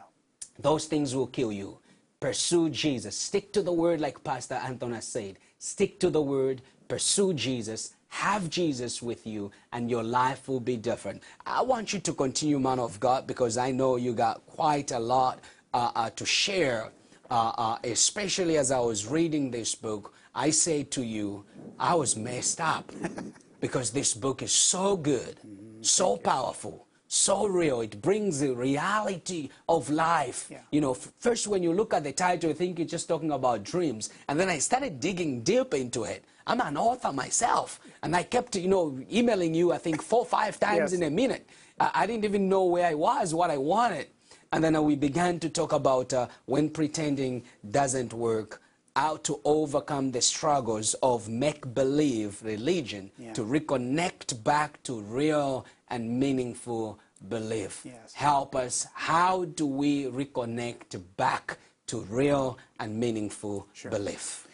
Those 0.57 0.85
things 0.85 1.15
will 1.15 1.27
kill 1.27 1.51
you. 1.51 1.79
Pursue 2.19 2.69
Jesus. 2.69 3.17
Stick 3.17 3.53
to 3.53 3.61
the 3.61 3.71
word, 3.71 4.01
like 4.01 4.23
Pastor 4.23 4.55
Anton 4.55 4.93
has 4.93 5.07
said. 5.07 5.37
Stick 5.57 5.99
to 5.99 6.09
the 6.09 6.21
word, 6.21 6.61
pursue 6.87 7.33
Jesus, 7.33 7.93
have 8.07 8.49
Jesus 8.49 9.01
with 9.01 9.27
you, 9.27 9.51
and 9.71 9.89
your 9.89 10.03
life 10.03 10.47
will 10.47 10.59
be 10.59 10.77
different. 10.77 11.21
I 11.45 11.61
want 11.61 11.93
you 11.93 11.99
to 11.99 12.13
continue, 12.13 12.59
man 12.59 12.79
of 12.79 12.99
God, 12.99 13.27
because 13.27 13.57
I 13.57 13.71
know 13.71 13.97
you 13.97 14.13
got 14.13 14.45
quite 14.47 14.91
a 14.91 14.99
lot 14.99 15.39
uh, 15.73 15.91
uh, 15.95 16.09
to 16.11 16.25
share, 16.25 16.91
uh, 17.29 17.53
uh 17.57 17.77
especially 17.83 18.57
as 18.57 18.71
I 18.71 18.79
was 18.79 19.07
reading 19.07 19.51
this 19.51 19.75
book. 19.75 20.13
I 20.33 20.51
say 20.51 20.83
to 20.83 21.03
you, 21.03 21.45
I 21.79 21.95
was 21.95 22.15
messed 22.15 22.61
up 22.61 22.91
because 23.61 23.91
this 23.91 24.13
book 24.13 24.41
is 24.41 24.51
so 24.51 24.95
good, 24.95 25.39
so 25.81 26.17
powerful 26.17 26.87
so 27.09 27.47
real. 27.47 27.81
It 27.81 28.01
brings 28.01 28.39
the 28.39 28.53
reality 28.53 29.49
of 29.67 29.89
life. 29.89 30.47
Yeah. 30.49 30.59
You 30.71 30.79
know, 30.79 30.91
f- 30.91 31.11
first 31.17 31.47
when 31.47 31.63
you 31.63 31.73
look 31.73 31.93
at 31.93 32.03
the 32.03 32.11
title, 32.11 32.51
you 32.51 32.55
think 32.55 32.77
you're 32.77 32.87
just 32.87 33.07
talking 33.07 33.31
about 33.31 33.63
dreams. 33.63 34.11
And 34.27 34.39
then 34.39 34.47
I 34.47 34.59
started 34.59 34.99
digging 34.99 35.41
deep 35.41 35.73
into 35.73 36.03
it. 36.03 36.23
I'm 36.45 36.61
an 36.61 36.77
author 36.77 37.11
myself. 37.11 37.79
And 38.03 38.15
I 38.15 38.23
kept, 38.23 38.55
you 38.55 38.67
know, 38.67 38.99
emailing 39.11 39.55
you, 39.55 39.73
I 39.73 39.79
think, 39.79 40.03
four, 40.03 40.23
five 40.23 40.59
times 40.59 40.91
Yes. 40.91 40.93
in 40.93 41.03
a 41.03 41.09
minute. 41.09 41.49
I, 41.79 41.91
I 41.95 42.05
didn't 42.07 42.25
even 42.25 42.47
know 42.47 42.65
where 42.65 42.85
I 42.85 42.93
was, 42.93 43.33
what 43.33 43.49
I 43.49 43.57
wanted. 43.57 44.07
And 44.51 44.63
then 44.63 44.75
uh, 44.75 44.81
we 44.81 44.95
began 44.95 45.39
to 45.39 45.49
talk 45.49 45.73
about 45.73 46.11
uh, 46.13 46.27
when 46.45 46.69
pretending 46.69 47.43
doesn't 47.69 48.13
work, 48.13 48.61
how 48.95 49.17
to 49.17 49.39
overcome 49.45 50.11
the 50.11 50.21
struggles 50.21 50.95
of 51.03 51.29
make 51.29 51.73
believe 51.73 52.41
religion 52.43 53.11
Yeah. 53.17 53.33
to 53.33 53.43
reconnect 53.43 54.43
back 54.43 54.81
to 54.83 54.99
real 55.01 55.65
and 55.89 56.19
meaningful 56.19 56.99
belief. 57.29 57.81
Yes. 57.85 58.13
Help 58.13 58.55
us. 58.55 58.87
How 58.93 59.45
do 59.45 59.65
we 59.67 60.05
reconnect 60.05 60.99
back 61.17 61.57
to 61.87 61.99
real 62.01 62.57
and 62.79 62.97
meaningful 62.99 63.67
belief? 63.89 64.47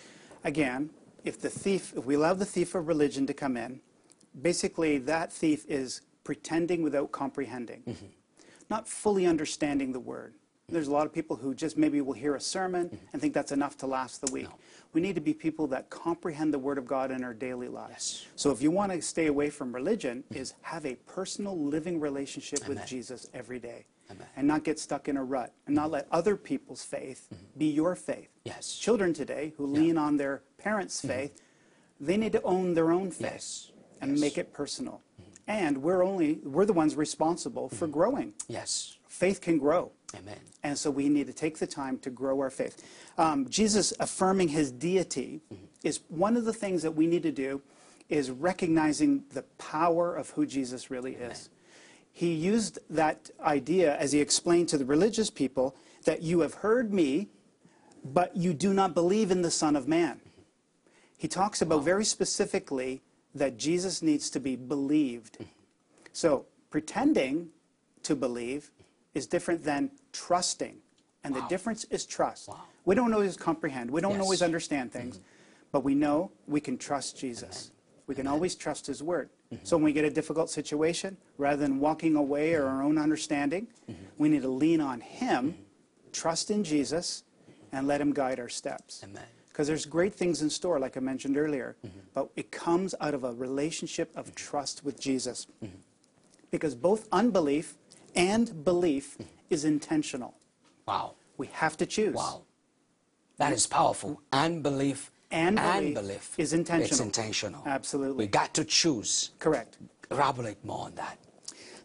Again, 0.44 0.90
if 1.24 1.40
the 1.42 1.50
thief, 1.50 1.94
if 1.96 2.06
we 2.06 2.16
allow 2.16 2.34
the 2.34 2.46
thief 2.46 2.76
of 2.76 2.88
religion 2.88 3.26
to 3.28 3.34
come 3.34 3.56
in, 3.58 3.80
basically 4.42 4.98
that 5.00 5.32
thief 5.32 5.66
is 5.70 6.02
pretending 6.24 6.84
without 6.84 7.12
comprehending, 7.12 7.82
Mm-hmm. 7.88 8.06
Not 8.70 8.88
fully 8.88 9.26
understanding 9.26 9.92
the 9.92 10.00
word. 10.00 10.34
There's 10.68 10.88
a 10.88 10.92
lot 10.92 11.06
of 11.06 11.14
people 11.14 11.36
who 11.36 11.54
just 11.54 11.78
maybe 11.78 12.02
will 12.02 12.14
hear 12.14 12.36
a 12.36 12.42
sermon 12.42 12.88
Mm-hmm. 12.88 12.96
and 13.14 13.22
think 13.22 13.34
that's 13.36 13.52
enough 13.52 13.78
to 13.78 13.88
last 13.88 14.26
the 14.26 14.32
week. 14.32 14.48
We 14.94 15.02
need 15.02 15.14
to 15.16 15.22
be 15.22 15.34
people 15.34 15.68
that 15.68 15.90
comprehend 15.92 16.52
the 16.54 16.58
word 16.60 16.78
of 16.80 16.88
God 16.88 17.12
in 17.12 17.24
our 17.24 17.34
daily 17.36 17.68
lives. 17.68 17.92
Yes. 17.92 18.22
Mm-hmm. 18.26 18.32
So 18.38 18.52
if 18.52 18.62
you 18.64 18.72
want 18.72 18.92
to 18.92 19.02
stay 19.02 19.28
away 19.28 19.50
from 19.52 19.74
religion, 19.76 20.24
is 20.32 20.56
have 20.64 20.86
a 20.86 20.96
personal 20.96 21.56
living 21.60 22.00
relationship 22.00 22.68
with 22.68 22.84
Jesus 22.88 23.28
every 23.34 23.60
day. 23.60 23.86
Amen. 24.10 24.26
And 24.36 24.48
not 24.48 24.64
get 24.64 24.80
stuck 24.80 25.08
in 25.08 25.18
a 25.18 25.24
rut 25.24 25.52
and 25.68 25.76
not 25.76 25.92
let 25.92 26.08
other 26.12 26.36
people's 26.36 26.84
faith 26.84 27.28
be 27.58 27.66
your 27.68 27.96
faith. 27.96 28.30
Mm-hmm. 28.40 28.50
Yes. 28.56 28.76
Children 28.76 29.14
today 29.14 29.54
who 29.58 29.68
lean 29.68 29.98
on 30.00 30.18
their 30.18 30.42
parents' 30.58 31.00
faith, 31.02 31.42
they 32.00 32.18
need 32.18 32.32
to 32.34 32.42
own 32.42 32.74
their 32.74 32.92
own 32.92 33.12
faith 33.12 33.32
Yes. 33.32 33.72
and 34.02 34.12
Yes. 34.12 34.20
make 34.20 34.38
it 34.40 34.52
personal. 34.52 35.02
And 35.48 35.78
we're 35.78 36.04
only 36.04 36.40
we're 36.44 36.66
the 36.66 36.74
ones 36.74 36.96
responsible 36.96 37.70
for 37.70 37.86
mm-hmm. 37.86 37.94
growing. 37.94 38.34
Yes. 38.48 38.98
Faith 39.08 39.42
can 39.42 39.58
grow. 39.58 39.92
Amen. 40.18 40.40
And 40.64 40.78
so 40.78 40.90
we 40.90 41.10
need 41.10 41.28
to 41.28 41.34
take 41.34 41.60
the 41.60 41.68
time 41.68 42.00
to 42.00 42.10
grow 42.10 42.40
our 42.40 42.50
faith. 42.50 42.84
Um, 43.18 43.48
Jesus 43.50 43.94
affirming 44.00 44.50
his 44.50 44.72
deity 44.72 45.42
mm-hmm. 45.54 45.66
is 45.84 46.02
one 46.10 46.36
of 46.36 46.46
the 46.46 46.54
things 46.54 46.82
that 46.82 46.92
we 46.92 47.06
need 47.06 47.24
to 47.24 47.32
do 47.32 47.62
is 48.10 48.32
recognizing 48.32 49.24
the 49.32 49.44
power 49.58 50.16
of 50.16 50.30
who 50.32 50.46
Jesus 50.46 50.92
really 50.92 51.16
is. 51.16 51.50
He 52.12 52.34
used 52.34 52.80
that 52.90 53.30
idea 53.42 53.98
as 53.98 54.12
he 54.12 54.22
explained 54.22 54.70
to 54.70 54.78
the 54.78 54.86
religious 54.86 55.30
people 55.30 55.76
that 56.06 56.22
you 56.22 56.40
have 56.42 56.56
heard 56.56 56.94
me, 56.94 57.30
but 58.04 58.36
you 58.36 58.54
do 58.54 58.74
not 58.74 58.94
believe 58.94 59.32
in 59.32 59.42
the 59.42 59.52
Son 59.52 59.76
of 59.76 59.88
Man. 59.88 60.16
Mm-hmm. 60.16 60.42
He 61.18 61.28
talks 61.28 61.62
about 61.62 61.84
very 61.84 62.06
specifically 62.06 63.02
that 63.36 63.58
Jesus 63.58 64.02
needs 64.02 64.30
to 64.32 64.40
be 64.40 64.56
believed. 64.56 65.38
So 66.14 66.46
pretending 66.72 67.50
to 68.04 68.16
believe 68.16 68.72
is 69.14 69.28
different 69.28 69.64
than 69.64 69.92
trusting. 70.14 70.78
And 71.24 71.36
the 71.36 71.42
difference 71.42 71.84
is 71.86 72.06
trust. 72.06 72.50
We 72.86 72.96
don't 72.96 73.14
always 73.14 73.36
comprehend, 73.36 73.92
we 73.92 74.02
don't 74.02 74.14
Yes. 74.14 74.22
always 74.22 74.42
understand 74.42 74.92
mm-hmm. 74.92 75.00
things, 75.00 75.20
but 75.72 75.84
we 75.84 75.96
know 75.96 76.32
we 76.48 76.62
can 76.62 76.78
trust 76.78 77.18
Jesus. 77.18 77.72
We 78.08 78.14
can 78.14 78.28
always 78.28 78.56
trust 78.56 78.86
his 78.86 79.02
word. 79.02 79.30
Mm-hmm. 79.52 79.66
So 79.66 79.78
when 79.78 79.86
we 79.86 79.94
get 79.94 80.06
a 80.06 80.10
difficult 80.12 80.50
situation, 80.52 81.18
rather 81.38 81.58
than 81.58 81.80
walking 81.80 82.16
away 82.16 82.54
or 82.54 82.68
our 82.68 82.84
own 82.84 82.98
understanding, 83.00 83.68
mm-hmm. 83.90 84.04
we 84.20 84.30
need 84.30 84.44
to 84.44 84.50
lean 84.50 84.80
on 84.80 85.02
him, 85.02 85.56
trust 86.12 86.52
in 86.52 86.64
Jesus, 86.64 87.24
and 87.72 87.88
let 87.88 88.00
him 88.00 88.14
guide 88.14 88.40
our 88.40 88.50
steps. 88.50 89.02
Amen. 89.04 89.24
Because 89.56 89.68
there's 89.68 89.86
great 89.86 90.14
things 90.14 90.42
in 90.42 90.50
store, 90.50 90.80
like 90.80 90.98
I 90.98 91.00
mentioned 91.00 91.38
earlier, 91.38 91.78
mm-hmm. 91.78 92.00
but 92.14 92.30
it 92.36 92.52
comes 92.52 92.94
out 93.00 93.14
of 93.14 93.24
a 93.24 93.32
relationship 93.32 94.12
of 94.14 94.26
mm-hmm. 94.26 94.36
trust 94.36 94.84
with 94.84 95.00
Jesus. 95.00 95.48
Mm-hmm. 95.64 95.78
Because 96.52 96.76
both 96.76 97.08
unbelief 97.14 97.78
and 98.18 98.66
belief 98.66 99.18
is 99.50 99.64
intentional. 99.64 100.34
Wow. 100.86 101.14
We 101.38 101.48
have 101.54 101.78
to 101.78 101.86
choose. 101.86 102.16
Wow. 102.16 102.42
That 103.38 103.54
is 103.54 103.66
powerful. 103.66 104.22
Unbelief 104.34 105.10
And 105.32 105.58
and 105.58 105.94
belief 105.94 105.96
belief 105.96 106.36
is 106.38 106.52
intentional. 106.52 106.90
It's 106.90 107.00
intentional. 107.00 107.64
Absolutely. 107.66 108.26
We 108.26 108.28
got 108.28 108.54
to 108.56 108.66
choose. 108.66 109.32
Correct. 109.40 109.78
Elaborate 110.12 110.66
more 110.66 110.88
on 110.88 110.96
that. 110.96 111.18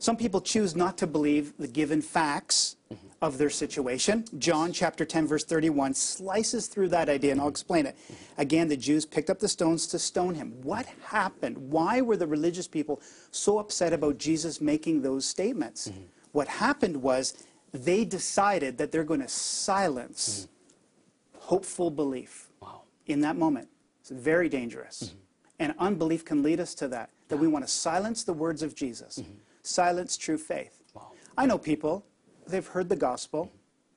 Some 0.01 0.17
people 0.17 0.41
choose 0.41 0.75
not 0.75 0.99
to 0.99 1.07
believe 1.07 1.53
the 1.57 1.69
given 1.69 2.03
facts 2.03 2.75
of 3.23 3.37
their 3.37 3.51
situation. 3.51 4.25
John 4.39 4.73
chapter 4.73 5.05
10 5.05 5.27
verse 5.27 5.45
31 5.45 5.95
slices 5.95 6.67
through 6.69 6.89
that 6.89 7.09
idea 7.09 7.33
and 7.33 7.41
I'll 7.41 7.49
explain 7.49 7.87
it. 7.87 7.97
Again, 8.39 8.69
the 8.69 8.77
Jews 8.77 9.05
picked 9.05 9.29
up 9.29 9.39
the 9.39 9.49
stones 9.49 9.87
to 9.89 9.99
stone 9.99 10.35
him. 10.35 10.55
What 10.63 10.87
happened? 11.05 11.59
Why 11.59 12.01
were 12.01 12.17
the 12.17 12.27
religious 12.27 12.67
people 12.67 13.01
so 13.31 13.59
upset 13.59 13.93
about 13.93 14.17
Jesus 14.17 14.61
making 14.61 15.03
those 15.03 15.27
statements? 15.27 15.89
Mm-hmm. 15.89 16.03
What 16.33 16.49
happened 16.49 17.03
was 17.03 17.45
they 17.73 18.05
decided 18.05 18.79
that 18.79 18.91
they're 18.91 19.05
going 19.05 19.21
to 19.21 19.29
silence 19.29 20.49
mm-hmm. 20.49 21.41
hopeful 21.41 21.91
belief 21.91 22.49
Wow. 22.63 22.83
in 23.07 23.21
that 23.21 23.37
moment. 23.37 23.69
It's 24.01 24.11
very 24.11 24.49
dangerous. 24.49 25.03
Mm-hmm. 25.03 25.17
And 25.59 25.75
unbelief 25.79 26.25
can 26.25 26.43
lead 26.43 26.59
us 26.59 26.75
to 26.77 26.89
that, 26.89 27.11
that 27.29 27.37
we 27.37 27.47
want 27.47 27.67
to 27.67 27.71
silence 27.71 28.25
the 28.25 28.33
words 28.33 28.63
of 28.63 28.75
Jesus, 28.75 29.23
silence 29.63 30.17
true 30.17 30.39
faith. 30.39 30.83
Wow. 30.95 31.13
I 31.37 31.45
know 31.45 31.59
people, 31.59 32.07
they've 32.51 32.67
heard 32.67 32.89
the 32.89 32.97
gospel, 32.97 33.51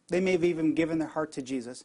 they 0.09 0.19
may 0.19 0.33
have 0.33 0.43
even 0.43 0.73
given 0.73 0.99
their 0.99 1.07
heart 1.07 1.31
to 1.33 1.41
Jesus, 1.41 1.83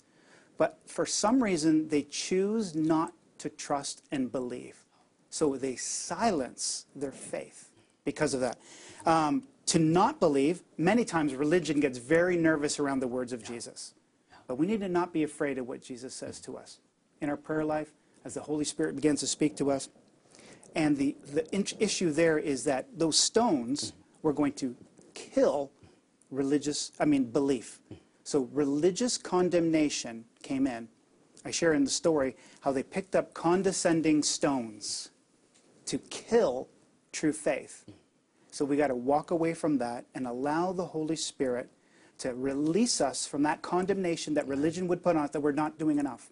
but 0.57 0.79
for 0.87 1.07
some 1.07 1.43
reason 1.43 1.89
they 1.89 2.03
choose 2.03 2.75
not 2.75 3.13
to 3.39 3.49
trust 3.49 4.03
and 4.11 4.31
believe. 4.31 4.85
So 5.31 5.57
they 5.57 5.77
silence 5.77 6.87
their 6.95 7.13
faith 7.13 7.71
because 8.05 8.35
of 8.35 8.41
that. 8.41 8.59
Um, 9.07 9.45
to 9.67 9.79
not 9.79 10.19
believe, 10.19 10.63
many 10.79 11.05
times 11.05 11.35
religion 11.35 11.79
gets 11.79 11.99
very 11.99 12.37
nervous 12.37 12.81
around 12.81 13.01
the 13.01 13.09
words 13.09 13.33
of 13.33 13.45
Jesus. 13.45 13.95
But 14.47 14.57
we 14.57 14.67
need 14.67 14.81
to 14.81 14.89
not 14.89 15.13
be 15.13 15.23
afraid 15.23 15.59
of 15.59 15.69
what 15.69 15.83
Jesus 15.83 16.15
says 16.15 16.41
to 16.41 16.57
us 16.57 16.79
in 17.21 17.29
our 17.29 17.37
prayer 17.37 17.65
life 17.65 17.93
as 18.25 18.35
the 18.35 18.41
Holy 18.41 18.65
Spirit 18.65 18.97
begins 18.97 19.21
to 19.21 19.27
speak 19.27 19.57
to 19.57 19.71
us. 19.71 19.91
And 20.75 20.97
the, 20.97 21.17
the 21.33 21.47
issue 21.83 22.11
there 22.11 22.39
is 22.39 22.65
that 22.65 22.87
those 22.97 23.19
stones 23.19 23.93
were 24.23 24.33
going 24.33 24.53
to 24.55 24.75
kill 25.15 25.71
religious, 26.31 26.93
I 26.99 27.05
mean, 27.05 27.25
belief. 27.25 27.81
So 28.25 28.49
religious 28.53 29.17
condemnation 29.17 30.25
came 30.43 30.67
in. 30.67 30.89
I 31.45 31.51
share 31.51 31.73
in 31.73 31.85
the 31.85 31.91
story 31.91 32.37
how 32.61 32.73
they 32.73 32.83
picked 32.83 33.17
up 33.17 33.33
condescending 33.33 34.23
stones 34.23 35.11
to 35.87 35.99
kill 36.11 36.69
true 37.13 37.33
faith. 37.33 37.85
So 38.51 38.65
we 38.65 38.77
got 38.77 38.89
to 38.89 38.95
walk 38.95 39.31
away 39.31 39.55
from 39.55 39.79
that 39.79 40.05
and 40.15 40.27
allow 40.27 40.73
the 40.73 40.85
Holy 40.85 41.17
Spirit 41.17 41.71
to 42.19 42.35
release 42.35 43.01
us 43.01 43.27
from 43.27 43.43
that 43.45 43.63
condemnation 43.63 44.35
that 44.35 44.47
religion 44.49 44.89
would 44.89 45.03
put 45.03 45.17
on 45.17 45.23
us 45.25 45.31
that 45.31 45.41
we're 45.41 45.53
not 45.53 45.79
doing 45.79 45.99
enough. 45.99 46.31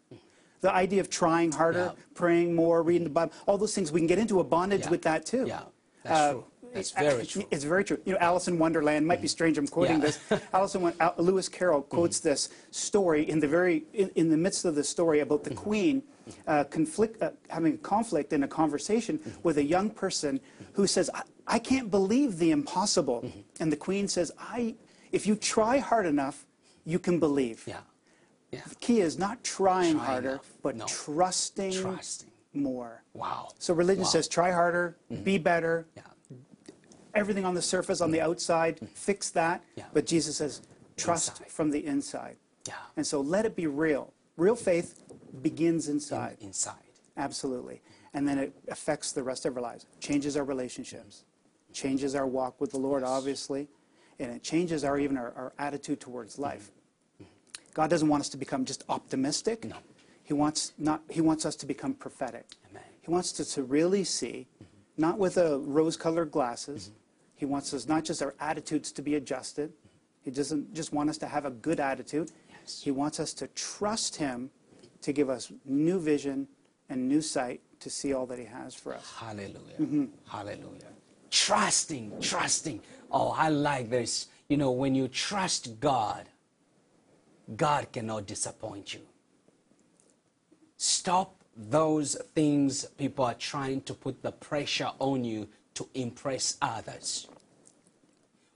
The 0.61 0.73
idea 0.73 1.01
of 1.01 1.09
trying 1.09 1.53
harder, 1.53 1.95
Yeah. 1.97 2.03
praying 2.15 2.55
more, 2.55 2.83
reading 2.83 3.05
the 3.05 3.11
Bible, 3.11 3.33
all 3.47 3.57
those 3.57 3.75
things, 3.75 3.93
we 3.93 4.01
can 4.01 4.07
get 4.09 4.19
into 4.19 4.41
a 4.41 4.45
bondage 4.45 4.83
Yeah. 4.83 4.91
with 4.91 5.03
that 5.03 5.25
too. 5.25 5.45
Yeah, 5.47 5.63
that's 6.03 6.19
Uh, 6.21 6.33
true. 6.33 6.45
That's 6.77 6.91
very 6.93 7.27
true. 7.27 7.45
It's 7.51 7.65
very 7.65 7.85
true. 7.85 7.99
You 8.05 8.13
know, 8.13 8.19
Alice 8.21 8.49
in 8.49 8.59
Wonderland 8.59 9.07
might 9.07 9.23
be 9.23 9.29
strange. 9.29 9.59
I'm 9.59 9.67
quoting 9.67 9.97
Yeah. 10.01 10.07
this. 10.07 10.19
Alice 10.53 10.75
in 10.75 10.83
Won- 10.83 10.95
Al- 11.01 11.15
Lewis 11.19 11.49
Carroll 11.49 11.83
mm-hmm. 11.83 11.97
quotes 11.97 12.21
this 12.21 12.51
story 12.71 13.29
in 13.29 13.41
the 13.41 13.49
very 13.49 13.85
in, 13.93 14.11
in 14.15 14.29
the 14.31 14.37
midst 14.37 14.65
of 14.65 14.75
the 14.75 14.85
story 14.85 15.21
about 15.21 15.45
the 15.45 15.51
mm-hmm. 15.51 15.59
queen 15.71 16.03
uh, 16.47 16.65
conflict 16.65 17.23
uh, 17.23 17.31
having 17.49 17.75
a 17.75 17.79
conflict 17.79 18.33
in 18.33 18.43
a 18.45 18.49
conversation 18.49 19.19
mm-hmm. 19.19 19.41
with 19.43 19.59
a 19.59 19.65
young 19.65 19.91
person 19.91 20.41
who 20.73 20.87
says, 20.87 21.11
"I, 21.15 21.23
I 21.47 21.59
can't 21.59 21.91
believe 21.91 22.39
the 22.39 22.51
impossible," 22.51 23.31
and 23.61 23.73
the 23.73 23.77
queen 23.77 24.09
says, 24.09 24.31
"I, 24.39 24.75
if 25.13 25.27
you 25.27 25.35
try 25.37 25.79
hard 25.79 26.07
enough, 26.07 26.47
you 26.85 26.99
can 26.99 27.19
believe." 27.19 27.65
Yeah. 27.67 27.81
Yeah. 28.53 28.61
The 28.69 28.75
key 28.77 29.01
is 29.01 29.19
not 29.19 29.43
trying, 29.43 29.95
Trying 29.95 30.07
harder, 30.07 30.29
enough. 30.31 30.53
but 30.63 30.77
No. 30.77 30.87
trusting, 30.87 31.73
Trusting. 31.73 32.31
more. 32.55 33.03
Wow. 33.13 33.49
So 33.59 33.75
religion 33.75 34.05
Wow. 34.05 34.11
says, 34.11 34.29
try 34.29 34.51
harder, 34.53 34.97
be 35.25 35.37
better, 35.37 35.87
Yeah. 35.97 36.03
Everything 37.17 37.45
on 37.45 37.55
the 37.55 37.63
surface, 37.63 38.01
on 38.01 38.11
the 38.11 38.21
outside, 38.21 38.79
mm. 38.81 38.89
fix 38.91 39.31
that. 39.31 39.63
Yeah. 39.75 39.85
But 39.93 40.07
Jesus 40.07 40.37
says, 40.37 40.63
trust 40.97 41.41
Inside. 41.41 41.51
from 41.51 41.71
the 41.71 41.85
inside. 41.87 42.37
Yeah. 42.67 42.75
And 42.97 43.07
so 43.07 43.21
let 43.21 43.45
it 43.47 43.57
be 43.57 43.67
real. 43.67 44.13
Real 44.37 44.57
faith 44.57 45.03
begins 45.43 45.89
inside. 45.89 46.37
Inside. 46.41 46.75
Absolutely. 47.17 47.81
And 48.15 48.27
then 48.27 48.39
it 48.39 48.53
affects 48.69 49.13
the 49.13 49.23
rest 49.23 49.47
of 49.47 49.57
our 49.57 49.63
lives, 49.63 49.87
changes 50.01 50.37
our 50.37 50.45
relationships, 50.45 51.25
changes 51.73 52.15
our 52.15 52.27
walk 52.27 52.61
with 52.61 52.71
the 52.71 52.79
Lord, 52.79 53.03
obviously, 53.03 53.69
and 54.19 54.31
it 54.33 54.43
changes 54.43 54.85
our 54.85 54.99
even 54.99 55.17
our, 55.17 55.33
our 55.37 55.53
attitude 55.59 56.01
towards 56.01 56.35
mm-hmm. 56.35 56.45
life. 56.45 56.71
Mm-hmm. 57.23 57.31
God 57.75 57.91
doesn't 57.91 58.09
want 58.09 58.23
us 58.23 58.29
to 58.31 58.37
become 58.37 58.65
just 58.65 58.85
optimistic. 58.89 59.65
No. 59.65 59.77
He 60.25 60.33
wants 60.33 60.73
not 60.79 61.03
he 61.11 61.21
wants 61.21 61.47
us 61.47 61.55
to 61.57 61.67
become 61.67 61.95
prophetic. 61.95 62.47
Amen. 62.71 62.83
He 63.03 63.11
wants 63.11 63.39
us 63.39 63.55
to 63.55 63.63
really 63.63 64.05
see, 64.05 64.47
mm-hmm. 64.57 64.65
not 64.97 65.19
with 65.19 65.37
a 65.37 65.59
rose-colored 65.59 66.31
glasses. 66.31 66.91
He 67.37 67.45
wants 67.45 67.73
us 67.75 67.87
not 67.87 68.05
just 68.05 68.23
our 68.23 68.35
attitudes 68.41 68.91
to 68.93 69.03
be 69.03 69.15
adjusted. 69.15 69.73
He 70.23 70.31
doesn't 70.31 70.75
just 70.75 70.93
want 70.93 71.11
us 71.11 71.19
to 71.19 71.27
have 71.27 71.45
a 71.45 71.51
good 71.51 71.79
attitude. 71.79 72.33
Yes. 72.51 72.83
He 72.83 72.91
wants 72.91 73.21
us 73.21 73.33
to 73.35 73.47
trust 73.49 74.17
him 74.17 74.51
to 75.03 75.13
give 75.13 75.31
us 75.31 75.53
new 75.65 76.01
vision 76.01 76.49
and 76.89 77.07
new 77.07 77.21
sight 77.21 77.61
to 77.81 77.91
see 77.91 78.13
all 78.15 78.27
that 78.27 78.39
he 78.39 78.47
has 78.47 78.75
for 78.75 78.95
us. 78.95 79.15
Hallelujah. 79.19 79.77
Mm-hmm. 79.81 80.05
Hallelujah. 80.27 80.91
Trusting, 81.31 82.21
trusting. 82.21 82.81
Oh, 83.11 83.35
I 83.37 83.51
like 83.51 83.91
this. 83.91 84.29
You 84.49 84.57
know, 84.57 84.71
when 84.71 84.95
you 84.95 85.09
trust 85.09 85.79
God, 85.79 86.29
God 87.57 87.93
cannot 87.93 88.27
disappoint 88.27 88.95
you. 88.95 89.01
Stop 90.79 91.35
those 91.57 92.17
things 92.35 92.85
people 92.99 93.25
are 93.25 93.35
trying 93.35 93.81
to 93.83 93.95
put 93.95 94.23
the 94.23 94.33
pressure 94.33 94.91
on 94.99 95.25
you 95.25 95.49
to 95.77 95.89
impress 95.95 96.57
others. 96.61 97.29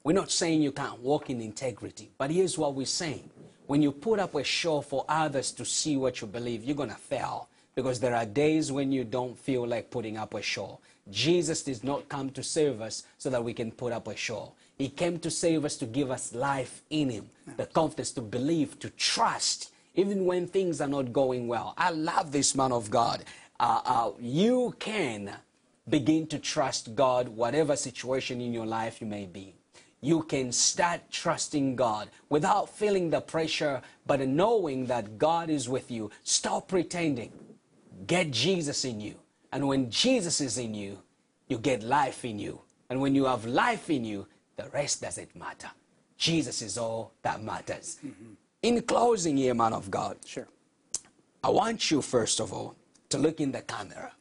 We're 0.03 0.13
not 0.13 0.31
saying 0.31 0.63
you 0.63 0.73
can't 0.73 1.01
walk 1.01 1.31
in 1.31 1.41
integrity, 1.41 2.11
but 2.19 2.31
here's 2.31 2.57
what 2.59 2.75
we're 2.75 2.87
saying. 2.87 3.31
When 3.67 3.83
you 3.83 3.93
put 3.93 4.19
up 4.19 4.35
a 4.35 4.43
show 4.43 4.81
for 4.81 5.05
others 5.09 5.53
to 5.53 5.65
see 5.65 5.97
what 5.97 6.21
you 6.21 6.27
believe, 6.27 6.65
you're 6.65 6.77
going 6.77 6.91
to 6.91 6.97
fail 6.97 7.49
because 7.75 8.01
there 8.01 8.17
are 8.17 8.27
days 8.27 8.73
when 8.73 8.91
you 8.91 9.05
don't 9.05 9.39
feel 9.39 9.67
like 9.67 9.91
putting 9.91 10.17
up 10.17 10.35
a 10.35 10.43
show. 10.43 10.81
Jesus 11.11 11.63
did 11.63 11.85
not 11.85 12.09
come 12.09 12.31
to 12.31 12.43
save 12.43 12.81
us 12.81 13.05
so 13.19 13.31
that 13.31 13.43
we 13.43 13.55
can 13.55 13.71
put 13.71 13.93
up 13.93 14.09
a 14.09 14.17
show. 14.17 14.53
He 14.79 14.89
came 14.89 15.19
to 15.21 15.31
save 15.31 15.65
us 15.65 15.77
to 15.77 15.87
give 15.87 16.11
us 16.11 16.35
life 16.35 16.83
in 16.91 17.11
Him, 17.11 17.31
the 17.57 17.67
confidence 17.67 18.13
to 18.13 18.23
believe, 18.23 18.79
to 18.81 18.91
trust, 18.91 19.73
even 19.95 20.25
when 20.25 20.47
things 20.47 20.81
are 20.81 20.89
not 20.89 21.13
going 21.13 21.47
well. 21.49 21.75
I 21.77 21.91
love 21.91 22.33
this 22.33 22.55
man 22.55 22.73
of 22.73 22.91
God. 22.91 23.25
Uh, 23.59 23.81
uh, 23.85 24.11
you 24.19 24.75
can 24.79 25.37
begin 25.91 26.27
to 26.29 26.39
trust 26.39 26.95
God, 26.95 27.29
whatever 27.29 27.77
situation 27.77 28.41
in 28.41 28.53
your 28.53 28.67
life 28.67 29.01
you 29.01 29.07
may 29.07 29.27
be. 29.27 29.55
You 30.01 30.23
can 30.23 30.51
start 30.53 31.03
trusting 31.11 31.77
God 31.77 32.09
without 32.31 32.71
feeling 32.71 33.11
the 33.11 33.21
pressure, 33.21 33.83
but 34.07 34.27
knowing 34.27 34.87
that 34.87 35.19
God 35.19 35.51
is 35.51 35.69
with 35.69 35.91
you. 35.91 36.11
Stop 36.25 36.69
pretending. 36.69 37.33
Get 38.07 38.31
Jesus 38.31 38.85
in 38.85 39.01
you. 39.01 39.17
And 39.53 39.69
when 39.69 39.91
Jesus 39.91 40.41
is 40.41 40.57
in 40.57 40.75
you, 40.75 41.03
you 41.49 41.59
get 41.59 41.83
life 41.83 42.25
in 42.25 42.39
you. 42.39 42.63
And 42.89 43.01
when 43.01 43.15
you 43.15 43.27
have 43.27 43.45
life 43.45 43.91
in 43.91 44.05
you, 44.05 44.27
the 44.57 44.69
rest 44.71 45.03
doesn't 45.03 45.37
matter. 45.37 45.71
Jesus 46.17 46.63
is 46.63 46.79
all 46.79 47.13
that 47.23 47.43
matters. 47.43 47.99
Mm-hmm. 48.05 48.33
In 48.63 48.83
closing, 48.83 49.37
here, 49.37 49.55
man 49.55 49.73
of 49.73 49.91
God, 49.91 50.17
Sure. 50.25 50.49
I 51.43 51.49
want 51.49 51.91
you, 51.91 52.03
first 52.03 52.41
of 52.41 52.53
all, 52.53 52.77
to 53.09 53.19
look 53.19 53.41
in 53.41 53.53
the 53.53 53.63
camera. 53.63 54.13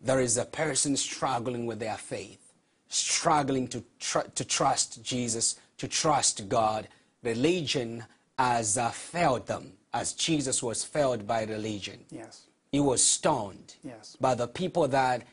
There 0.00 0.20
is 0.20 0.36
a 0.36 0.44
person 0.44 0.96
struggling 0.96 1.66
with 1.66 1.78
their 1.80 1.96
faith, 1.96 2.52
struggling 2.88 3.68
to, 3.68 3.84
tr- 3.98 4.28
to 4.34 4.44
trust 4.44 5.02
Jesus, 5.02 5.56
to 5.78 5.88
trust 5.88 6.48
God. 6.48 6.88
Religion 7.22 8.04
has 8.38 8.78
uh, 8.78 8.90
failed 8.90 9.46
them, 9.46 9.72
as 9.92 10.12
Jesus 10.12 10.62
was 10.62 10.84
failed 10.84 11.26
by 11.26 11.44
religion. 11.44 12.00
Yes. 12.10 12.42
He 12.70 12.80
was 12.80 13.02
stoned 13.02 13.74
Yes. 13.82 14.16
by 14.20 14.34
the 14.34 14.46
people 14.46 14.86
that 14.88 15.26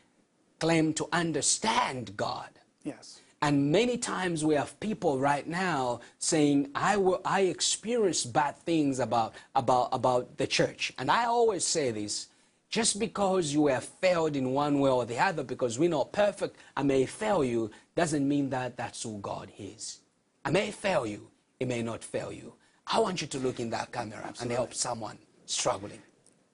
claim 0.59 0.93
to 0.93 1.07
understand 1.11 2.15
God. 2.17 2.49
Yes. 2.83 3.19
And 3.41 3.71
many 3.71 3.97
times 3.97 4.43
we 4.43 4.55
have 4.55 4.79
people 4.79 5.19
right 5.19 5.45
now 5.45 5.99
saying, 6.17 6.71
I, 6.73 6.97
will, 6.97 7.21
I 7.23 7.41
experience 7.41 8.25
bad 8.25 8.57
things 8.57 8.99
about, 8.99 9.35
about, 9.53 9.89
about 9.91 10.37
the 10.37 10.47
church. 10.47 10.93
And 10.97 11.11
I 11.11 11.25
always 11.25 11.63
say 11.65 11.91
this 11.91 12.27
just 12.69 12.99
because 12.99 13.53
you 13.53 13.67
have 13.67 13.83
failed 13.85 14.35
in 14.35 14.51
one 14.51 14.79
way 14.79 14.89
or 14.89 15.05
the 15.05 15.17
other, 15.19 15.43
because 15.43 15.79
we're 15.79 15.89
not 15.89 16.11
perfect, 16.11 16.57
I 16.75 16.83
may 16.83 17.05
fail 17.05 17.43
you, 17.43 17.71
doesn't 17.95 18.27
mean 18.27 18.49
that 18.49 18.75
that's 18.77 19.03
who 19.03 19.19
God 19.19 19.51
is. 19.57 19.99
I 20.43 20.51
may 20.51 20.71
fail 20.71 21.05
you, 21.05 21.29
it 21.59 21.67
may 21.67 21.81
not 21.81 22.03
fail 22.03 22.31
you. 22.31 22.53
I 22.87 22.99
want 22.99 23.21
you 23.21 23.27
to 23.27 23.39
look 23.39 23.59
in 23.59 23.69
that 23.71 23.91
camera 23.91 24.31
and 24.41 24.51
help 24.51 24.73
someone 24.73 25.17
struggling. 25.45 26.01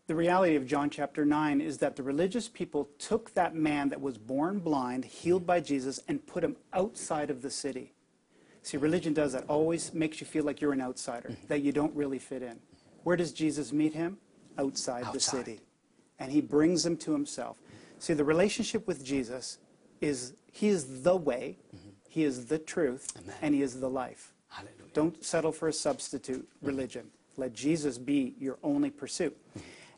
The 0.08 0.16
reality 0.16 0.56
of 0.56 0.66
John 0.68 0.90
chapter 0.90 1.26
9 1.26 1.62
is 1.62 1.78
that 1.80 1.96
the 1.96 2.04
religious 2.04 2.48
people 2.50 2.90
took 3.00 3.34
that 3.34 3.56
man 3.56 3.90
that 3.90 4.00
was 4.02 4.18
born 4.18 4.60
blind, 4.60 5.06
healed 5.06 5.46
by 5.46 5.60
Jesus, 5.62 6.02
and 6.08 6.26
put 6.26 6.44
him 6.44 6.56
outside 6.74 7.30
of 7.30 7.42
the 7.42 7.50
city. 7.50 7.94
See, 8.62 8.78
religion 8.78 9.14
does 9.14 9.34
that, 9.34 9.46
always 9.48 9.94
makes 9.94 10.20
you 10.22 10.28
feel 10.28 10.44
like 10.44 10.62
you're 10.62 10.74
an 10.74 10.82
outsider, 10.82 11.30
Mm-hmm. 11.30 11.48
that 11.48 11.62
you 11.62 11.72
don't 11.72 11.96
really 11.96 12.20
fit 12.20 12.44
in. 12.44 12.60
Where 13.04 13.16
does 13.16 13.32
Jesus 13.32 13.72
meet 13.74 13.94
him? 13.94 14.18
Outside, 14.58 15.06
the 15.14 15.20
city. 15.20 15.60
And 16.22 16.32
he 16.32 16.40
brings 16.40 16.84
them 16.84 16.96
to 16.98 17.12
himself. 17.14 17.58
See, 17.98 18.14
the 18.14 18.24
relationship 18.24 18.86
with 18.88 19.04
Jesus 19.04 19.58
is, 20.02 20.34
he 20.52 20.68
is 20.68 21.02
the 21.04 21.16
way, 21.16 21.58
he 22.08 22.24
is 22.24 22.46
the 22.46 22.60
truth, 22.60 23.08
Mm-hmm. 23.16 23.30
Amen. 23.30 23.38
and 23.42 23.56
he 23.56 23.62
is 23.64 23.80
the 23.80 23.90
life. 23.90 24.34
Hallelujah. 24.50 24.76
Don't 24.94 25.24
settle 25.26 25.52
for 25.52 25.68
a 25.68 25.74
substitute 25.74 26.48
religion. 26.62 27.08
Let 27.38 27.54
Jesus 27.54 27.98
be 27.98 28.36
your 28.40 28.58
only 28.62 28.90
pursuit. 28.92 29.36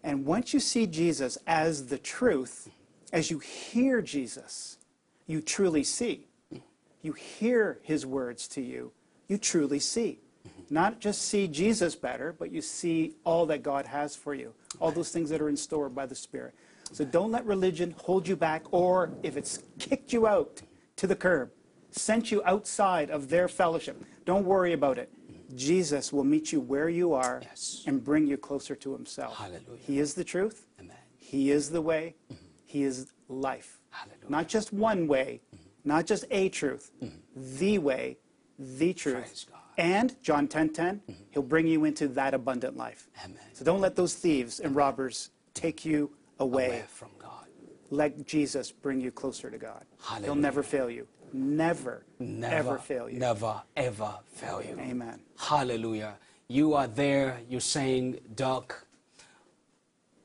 And 0.04 0.26
once 0.26 0.54
you 0.54 0.60
see 0.60 0.86
Jesus 0.88 1.38
as 1.48 1.88
the 1.88 1.98
truth, 1.98 2.70
as 3.12 3.30
you 3.32 3.40
hear 3.40 4.02
Jesus, 4.02 4.78
you 5.28 5.42
truly 5.42 5.84
see. 5.84 6.28
You 7.02 7.14
hear 7.14 7.80
his 7.84 8.06
words 8.06 8.48
to 8.50 8.62
you, 8.62 8.92
you 9.28 9.38
truly 9.38 9.80
see. 9.80 10.20
Not 10.70 11.00
just 11.00 11.24
see 11.24 11.48
Jesus 11.48 11.96
better, 11.96 12.36
but 12.38 12.52
you 12.52 12.62
see 12.62 13.16
all 13.24 13.46
that 13.48 13.64
God 13.64 13.86
has 13.86 14.16
for 14.16 14.34
you, 14.34 14.54
all 14.80 14.92
those 14.92 15.12
things 15.12 15.30
that 15.30 15.42
are 15.42 15.50
in 15.50 15.58
store 15.58 15.90
by 15.90 16.06
the 16.06 16.16
Spirit. 16.16 16.54
So 16.92 17.04
don't 17.06 17.32
let 17.32 17.46
religion 17.46 17.96
hold 17.98 18.28
you 18.28 18.36
back, 18.36 18.64
or 18.72 19.12
if 19.24 19.38
it's 19.38 19.64
kicked 19.80 20.14
you 20.14 20.28
out 20.28 20.62
to 20.98 21.08
the 21.08 21.16
curb, 21.16 21.52
sent 21.92 22.32
you 22.32 22.42
outside 22.46 23.10
of 23.10 23.30
their 23.30 23.48
fellowship, 23.48 24.04
don't 24.26 24.46
worry 24.46 24.74
about 24.74 24.98
it. 24.98 25.12
Jesus 25.56 26.12
will 26.12 26.24
meet 26.24 26.52
you 26.52 26.60
where 26.60 26.90
you 26.90 27.14
are 27.14 27.42
Yes. 27.44 27.84
and 27.86 28.04
bring 28.04 28.26
you 28.26 28.38
closer 28.38 28.76
to 28.76 28.94
himself. 28.94 29.38
Hallelujah. 29.38 29.80
He 29.86 30.00
is 30.00 30.14
the 30.16 30.24
truth. 30.24 30.66
Amen. 30.80 30.96
He 31.18 31.52
is 31.52 31.70
the 31.70 31.82
way. 31.82 32.16
He 32.66 32.84
is 32.84 33.14
life. 33.28 33.80
Hallelujah. 33.92 34.30
Not 34.30 34.48
just 34.48 34.74
one 34.74 35.08
way, 35.08 35.42
not 35.84 36.06
just 36.06 36.26
a 36.32 36.50
truth, 36.50 36.92
mm-hmm. 37.04 37.18
the 37.58 37.78
way, 37.78 38.18
the 38.58 38.94
truth. 38.94 39.46
And 39.78 40.16
John 40.22 40.48
10:10, 40.48 41.02
he'll 41.32 41.44
bring 41.44 41.68
you 41.68 41.86
into 41.86 42.08
that 42.10 42.34
abundant 42.34 42.78
life. 42.78 43.10
Amen. 43.24 43.40
So 43.54 43.66
don't 43.66 43.82
let 43.82 43.96
those 43.96 44.14
thieves 44.14 44.60
and 44.60 44.76
robbers 44.76 45.32
take 45.54 45.86
you 45.86 46.12
away. 46.40 46.68
Away 46.68 46.84
from 46.88 47.10
God. 47.20 47.48
Let 47.90 48.26
Jesus 48.26 48.72
bring 48.72 49.00
you 49.02 49.12
closer 49.12 49.50
to 49.50 49.58
God. 49.58 49.86
He'll 50.24 50.36
never 50.36 50.64
fail 50.64 50.90
you. 50.90 51.08
Never, 51.32 52.06
Never, 52.20 52.56
ever 52.56 52.78
fail 52.78 53.10
you. 53.10 53.18
Never, 53.18 53.62
ever 53.76 54.20
fail 54.28 54.62
you. 54.62 54.78
Amen. 54.80 55.20
Hallelujah. 55.38 56.16
You 56.48 56.76
are 56.76 56.88
there, 56.88 57.40
you're 57.50 57.60
saying, 57.60 58.20
Doc, 58.36 58.86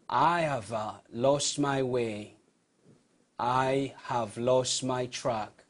I 0.08 0.42
have 0.42 0.70
uh, 0.72 0.92
lost 1.12 1.58
my 1.58 1.82
way. 1.82 2.34
I 3.38 3.94
have 4.04 4.36
lost 4.36 4.84
my 4.84 5.06
track. 5.06 5.64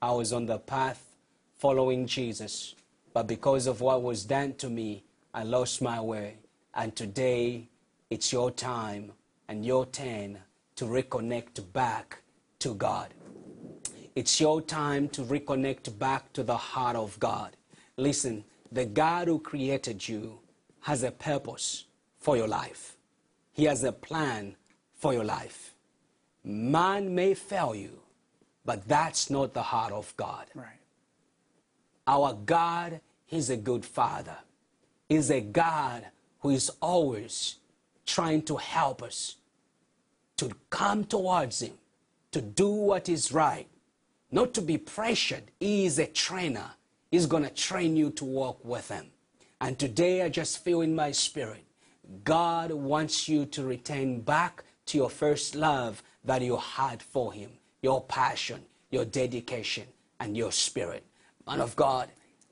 I 0.00 0.12
was 0.12 0.32
on 0.32 0.46
the 0.46 0.58
path 0.58 1.16
following 1.56 2.06
Jesus, 2.06 2.74
but 3.14 3.26
because 3.28 3.66
of 3.66 3.80
what 3.80 4.02
was 4.02 4.24
done 4.24 4.54
to 4.54 4.68
me, 4.68 5.04
I 5.32 5.44
lost 5.44 5.80
my 5.80 6.00
way. 6.00 6.36
And 6.74 6.94
today, 6.94 7.68
it's 8.10 8.32
your 8.32 8.50
time 8.50 9.12
and 9.48 9.64
your 9.64 9.86
turn 9.86 10.38
to 10.76 10.84
reconnect 10.84 11.72
back 11.72 12.18
to 12.58 12.74
God. 12.74 13.14
It's 14.16 14.40
your 14.40 14.60
time 14.60 15.08
to 15.10 15.22
reconnect 15.22 15.98
back 15.98 16.32
to 16.32 16.42
the 16.42 16.56
heart 16.56 16.96
of 16.96 17.18
God. 17.20 17.56
Listen, 17.96 18.44
the 18.72 18.84
God 18.84 19.28
who 19.28 19.38
created 19.38 20.08
you 20.08 20.40
has 20.80 21.04
a 21.04 21.12
purpose 21.12 21.84
for 22.18 22.36
your 22.36 22.48
life. 22.48 22.96
He 23.52 23.64
has 23.64 23.84
a 23.84 23.92
plan 23.92 24.56
for 24.94 25.12
your 25.12 25.24
life. 25.24 25.74
Man 26.42 27.14
may 27.14 27.34
fail 27.34 27.74
you, 27.74 28.00
but 28.64 28.88
that's 28.88 29.30
not 29.30 29.54
the 29.54 29.62
heart 29.62 29.92
of 29.92 30.12
God. 30.16 30.46
Right. 30.54 30.80
Our 32.06 32.34
God 32.34 33.00
is 33.30 33.50
a 33.50 33.56
good 33.56 33.84
father. 33.84 34.36
Is 35.08 35.30
a 35.30 35.40
God 35.40 36.06
who 36.40 36.50
is 36.50 36.70
always 36.80 37.56
trying 38.06 38.42
to 38.42 38.56
help 38.56 39.02
us 39.02 39.36
to 40.36 40.50
come 40.70 41.04
towards 41.04 41.62
him, 41.62 41.74
to 42.32 42.40
do 42.40 42.68
what 42.68 43.08
is 43.08 43.32
right, 43.32 43.68
not 44.30 44.52
to 44.54 44.62
be 44.62 44.76
pressured. 44.76 45.44
He 45.60 45.86
is 45.86 45.98
a 45.98 46.06
trainer. 46.06 46.70
He's 47.10 47.26
going 47.26 47.44
to 47.44 47.50
train 47.50 47.96
you 47.96 48.10
to 48.10 48.24
walk 48.24 48.64
with 48.64 48.88
him. 48.88 49.06
And 49.60 49.78
today 49.78 50.22
I 50.22 50.28
just 50.28 50.64
feel 50.64 50.80
in 50.80 50.94
my 50.94 51.12
spirit, 51.12 51.64
God 52.24 52.70
wants 52.72 53.28
you 53.28 53.46
to 53.46 53.64
return 53.64 54.20
back 54.20 54.64
to 54.86 54.98
your 54.98 55.08
first 55.10 55.54
love 55.54 56.02
that 56.24 56.42
you 56.42 56.56
had 56.56 57.02
for 57.02 57.32
him, 57.32 57.50
your 57.80 58.02
passion, 58.02 58.62
your 58.90 59.04
dedication, 59.04 59.84
and 60.20 60.36
your 60.36 60.52
spirit. 60.52 61.04
Man 61.46 61.60
of 61.60 61.76
God, 61.76 62.08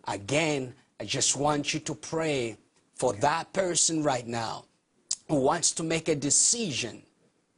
again, 0.07 0.75
I 1.01 1.05
just 1.05 1.37
want 1.37 1.73
you 1.73 1.81
to 1.81 1.95
pray 1.95 2.57
for 2.95 3.13
that 3.15 3.53
person 3.53 4.03
right 4.03 4.27
now 4.27 4.65
who 5.29 5.37
wants 5.37 5.73
to 5.73 5.83
make 5.83 6.09
a 6.09 6.15
decision 6.15 7.03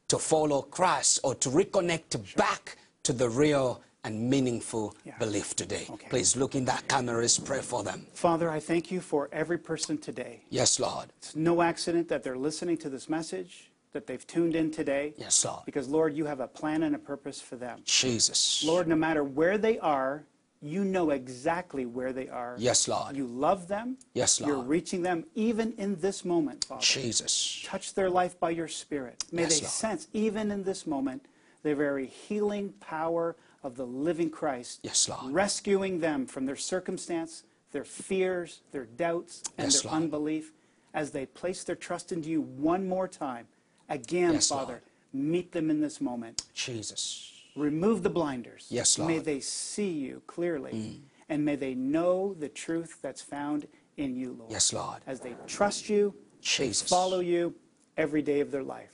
to 0.07 0.17
follow 0.17 0.61
Christ 0.61 1.19
or 1.23 1.35
to 1.35 1.49
reconnect 1.49 2.35
back 2.35 2.77
to 3.03 3.11
the 3.13 3.29
real 3.29 3.81
and 4.03 4.29
meaningful 4.29 4.95
Yeah. 5.03 5.17
belief 5.17 5.55
today. 5.55 5.87
Okay. 5.89 6.07
Please 6.09 6.35
look 6.35 6.55
in 6.55 6.63
that 6.65 6.87
camera, 6.87 7.19
let's 7.21 7.39
pray 7.39 7.61
for 7.61 7.83
them. 7.83 8.05
Father, 8.13 8.49
I 8.51 8.59
thank 8.59 8.91
you 8.91 9.01
for 9.01 9.27
every 9.31 9.57
person 9.57 9.97
today. 9.97 10.41
Yes, 10.49 10.79
Lord. 10.79 11.07
It's 11.17 11.35
no 11.35 11.61
accident 11.63 12.07
that 12.09 12.23
they're 12.23 12.37
listening 12.37 12.77
to 12.77 12.89
this 12.89 13.09
message, 13.09 13.71
that 13.93 14.05
they've 14.05 14.25
tuned 14.27 14.55
in 14.55 14.69
today. 14.71 15.13
Yes, 15.17 15.43
Lord. 15.43 15.65
Because, 15.65 15.87
Lord, 15.87 16.15
you 16.15 16.25
have 16.25 16.39
a 16.39 16.47
plan 16.47 16.83
and 16.83 16.95
a 16.95 16.99
purpose 16.99 17.41
for 17.41 17.55
them. 17.55 17.81
Jesus. 17.83 18.63
Lord, 18.63 18.87
no 18.87 18.95
matter 18.95 19.23
where 19.23 19.57
they 19.57 19.79
are, 19.79 20.23
you 20.65 20.83
know 20.83 21.11
exactly 21.11 21.85
where 21.85 22.11
they 22.11 22.27
are. 22.27 22.55
Yes, 22.57 22.87
Lord. 22.87 23.15
You 23.15 23.27
love 23.27 23.67
them. 23.67 23.97
Yes, 24.13 24.41
Lord. 24.41 24.49
You're 24.53 24.63
reaching 24.63 25.01
them 25.03 25.25
even 25.35 25.73
in 25.73 25.95
this 25.99 26.25
moment, 26.25 26.65
Father. 26.65 26.81
Jesus. 26.81 27.61
Touch 27.65 27.93
their 27.93 28.09
life 28.09 28.39
by 28.39 28.49
your 28.49 28.67
Spirit. 28.67 29.23
May 29.31 29.43
Yes, 29.43 29.59
they 29.59 29.65
Lord. 29.65 29.71
sense, 29.71 30.07
even 30.13 30.51
in 30.51 30.63
this 30.63 30.87
moment, 30.87 31.25
the 31.63 31.75
very 31.75 32.07
healing 32.07 32.73
power 32.79 33.35
of 33.63 33.75
the 33.75 33.85
living 33.85 34.29
Christ. 34.29 34.79
Yes, 34.83 35.07
Lord. 35.09 35.33
Rescuing 35.33 35.99
them 35.99 36.25
from 36.25 36.45
their 36.45 36.55
circumstance, 36.55 37.43
their 37.71 37.83
fears, 37.85 38.61
their 38.71 38.85
doubts, 38.85 39.43
and 39.57 39.67
Yes, 39.71 39.81
their 39.81 39.91
Lord. 39.91 40.03
unbelief 40.03 40.51
as 40.93 41.11
they 41.11 41.25
place 41.25 41.63
their 41.63 41.75
trust 41.75 42.11
into 42.11 42.29
you 42.29 42.41
one 42.41 42.87
more 42.87 43.07
time. 43.07 43.47
Again, 43.89 44.33
Yes, 44.33 44.47
Father, 44.49 44.73
Lord. 44.73 44.81
meet 45.13 45.51
them 45.51 45.69
in 45.69 45.81
this 45.81 45.99
moment. 46.01 46.43
Jesus. 46.53 47.34
Remove 47.55 48.03
the 48.03 48.09
blinders. 48.09 48.67
Yes, 48.69 48.97
May 48.97 49.05
Lord. 49.05 49.21
Mm. 49.21 49.25
they 49.25 49.39
see 49.39 49.89
you 49.89 50.21
clearly. 50.27 51.01
And 51.29 51.43
may 51.43 51.55
they 51.55 51.73
know 51.73 52.35
the 52.37 52.49
truth 52.49 52.99
that's 53.01 53.21
found 53.21 53.67
in 53.97 54.15
you, 54.15 54.35
Lord. 54.37 54.51
Yes, 54.51 54.73
Lord. 54.73 55.01
As 55.07 55.19
they 55.21 55.35
trust 55.47 55.89
you, 55.89 56.13
Jesus. 56.41 56.87
follow 56.87 57.21
you 57.21 57.55
every 57.97 58.21
day 58.21 58.41
of 58.41 58.51
their 58.51 58.63
life. 58.63 58.91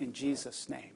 In 0.00 0.12
Jesus' 0.12 0.68
name. 0.68 0.90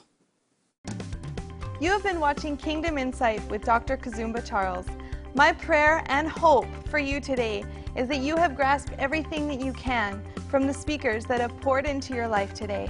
You 1.79 1.91
have 1.91 2.03
been 2.03 2.19
watching 2.19 2.57
Kingdom 2.57 2.97
Insight 2.97 3.47
with 3.51 3.63
Dr. 3.63 3.95
Kazumba 3.95 4.43
Charles. 4.43 4.88
My 5.36 5.53
prayer 5.53 6.03
and 6.07 6.27
hope 6.27 6.67
for 6.88 6.97
you 6.97 7.21
today 7.21 7.63
is 7.95 8.07
that 8.07 8.19
you 8.19 8.36
have 8.38 8.55
grasped 8.55 8.93
everything 8.97 9.47
that 9.49 9.62
you 9.62 9.71
can 9.73 10.23
from 10.49 10.65
the 10.65 10.73
speakers 10.73 11.25
that 11.25 11.41
have 11.41 11.55
poured 11.62 11.86
into 11.86 12.15
your 12.15 12.27
life 12.27 12.53
today. 12.53 12.89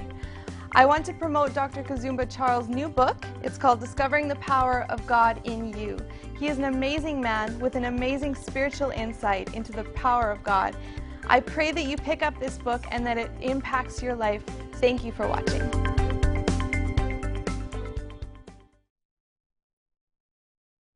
I 0.76 0.86
want 0.86 1.06
to 1.06 1.12
promote 1.12 1.54
Dr. 1.54 1.84
Kazumba 1.84 2.28
Charles' 2.28 2.68
new 2.68 2.88
book. 2.88 3.24
It's 3.44 3.56
called 3.56 3.78
Discovering 3.78 4.26
the 4.26 4.34
Power 4.36 4.86
of 4.88 5.06
God 5.06 5.40
in 5.44 5.72
You. 5.78 5.96
He 6.36 6.48
is 6.48 6.58
an 6.58 6.64
amazing 6.64 7.20
man 7.20 7.56
with 7.60 7.76
an 7.76 7.84
amazing 7.84 8.34
spiritual 8.34 8.90
insight 8.90 9.54
into 9.54 9.70
the 9.70 9.84
power 9.84 10.32
of 10.32 10.42
God. 10.42 10.76
I 11.28 11.38
pray 11.38 11.70
that 11.70 11.84
you 11.84 11.96
pick 11.96 12.24
up 12.24 12.40
this 12.40 12.58
book 12.58 12.82
and 12.90 13.06
that 13.06 13.18
it 13.18 13.30
impacts 13.40 14.02
your 14.02 14.16
life. 14.16 14.42
Thank 14.72 15.04
you 15.04 15.12
for 15.12 15.28
watching. 15.28 15.93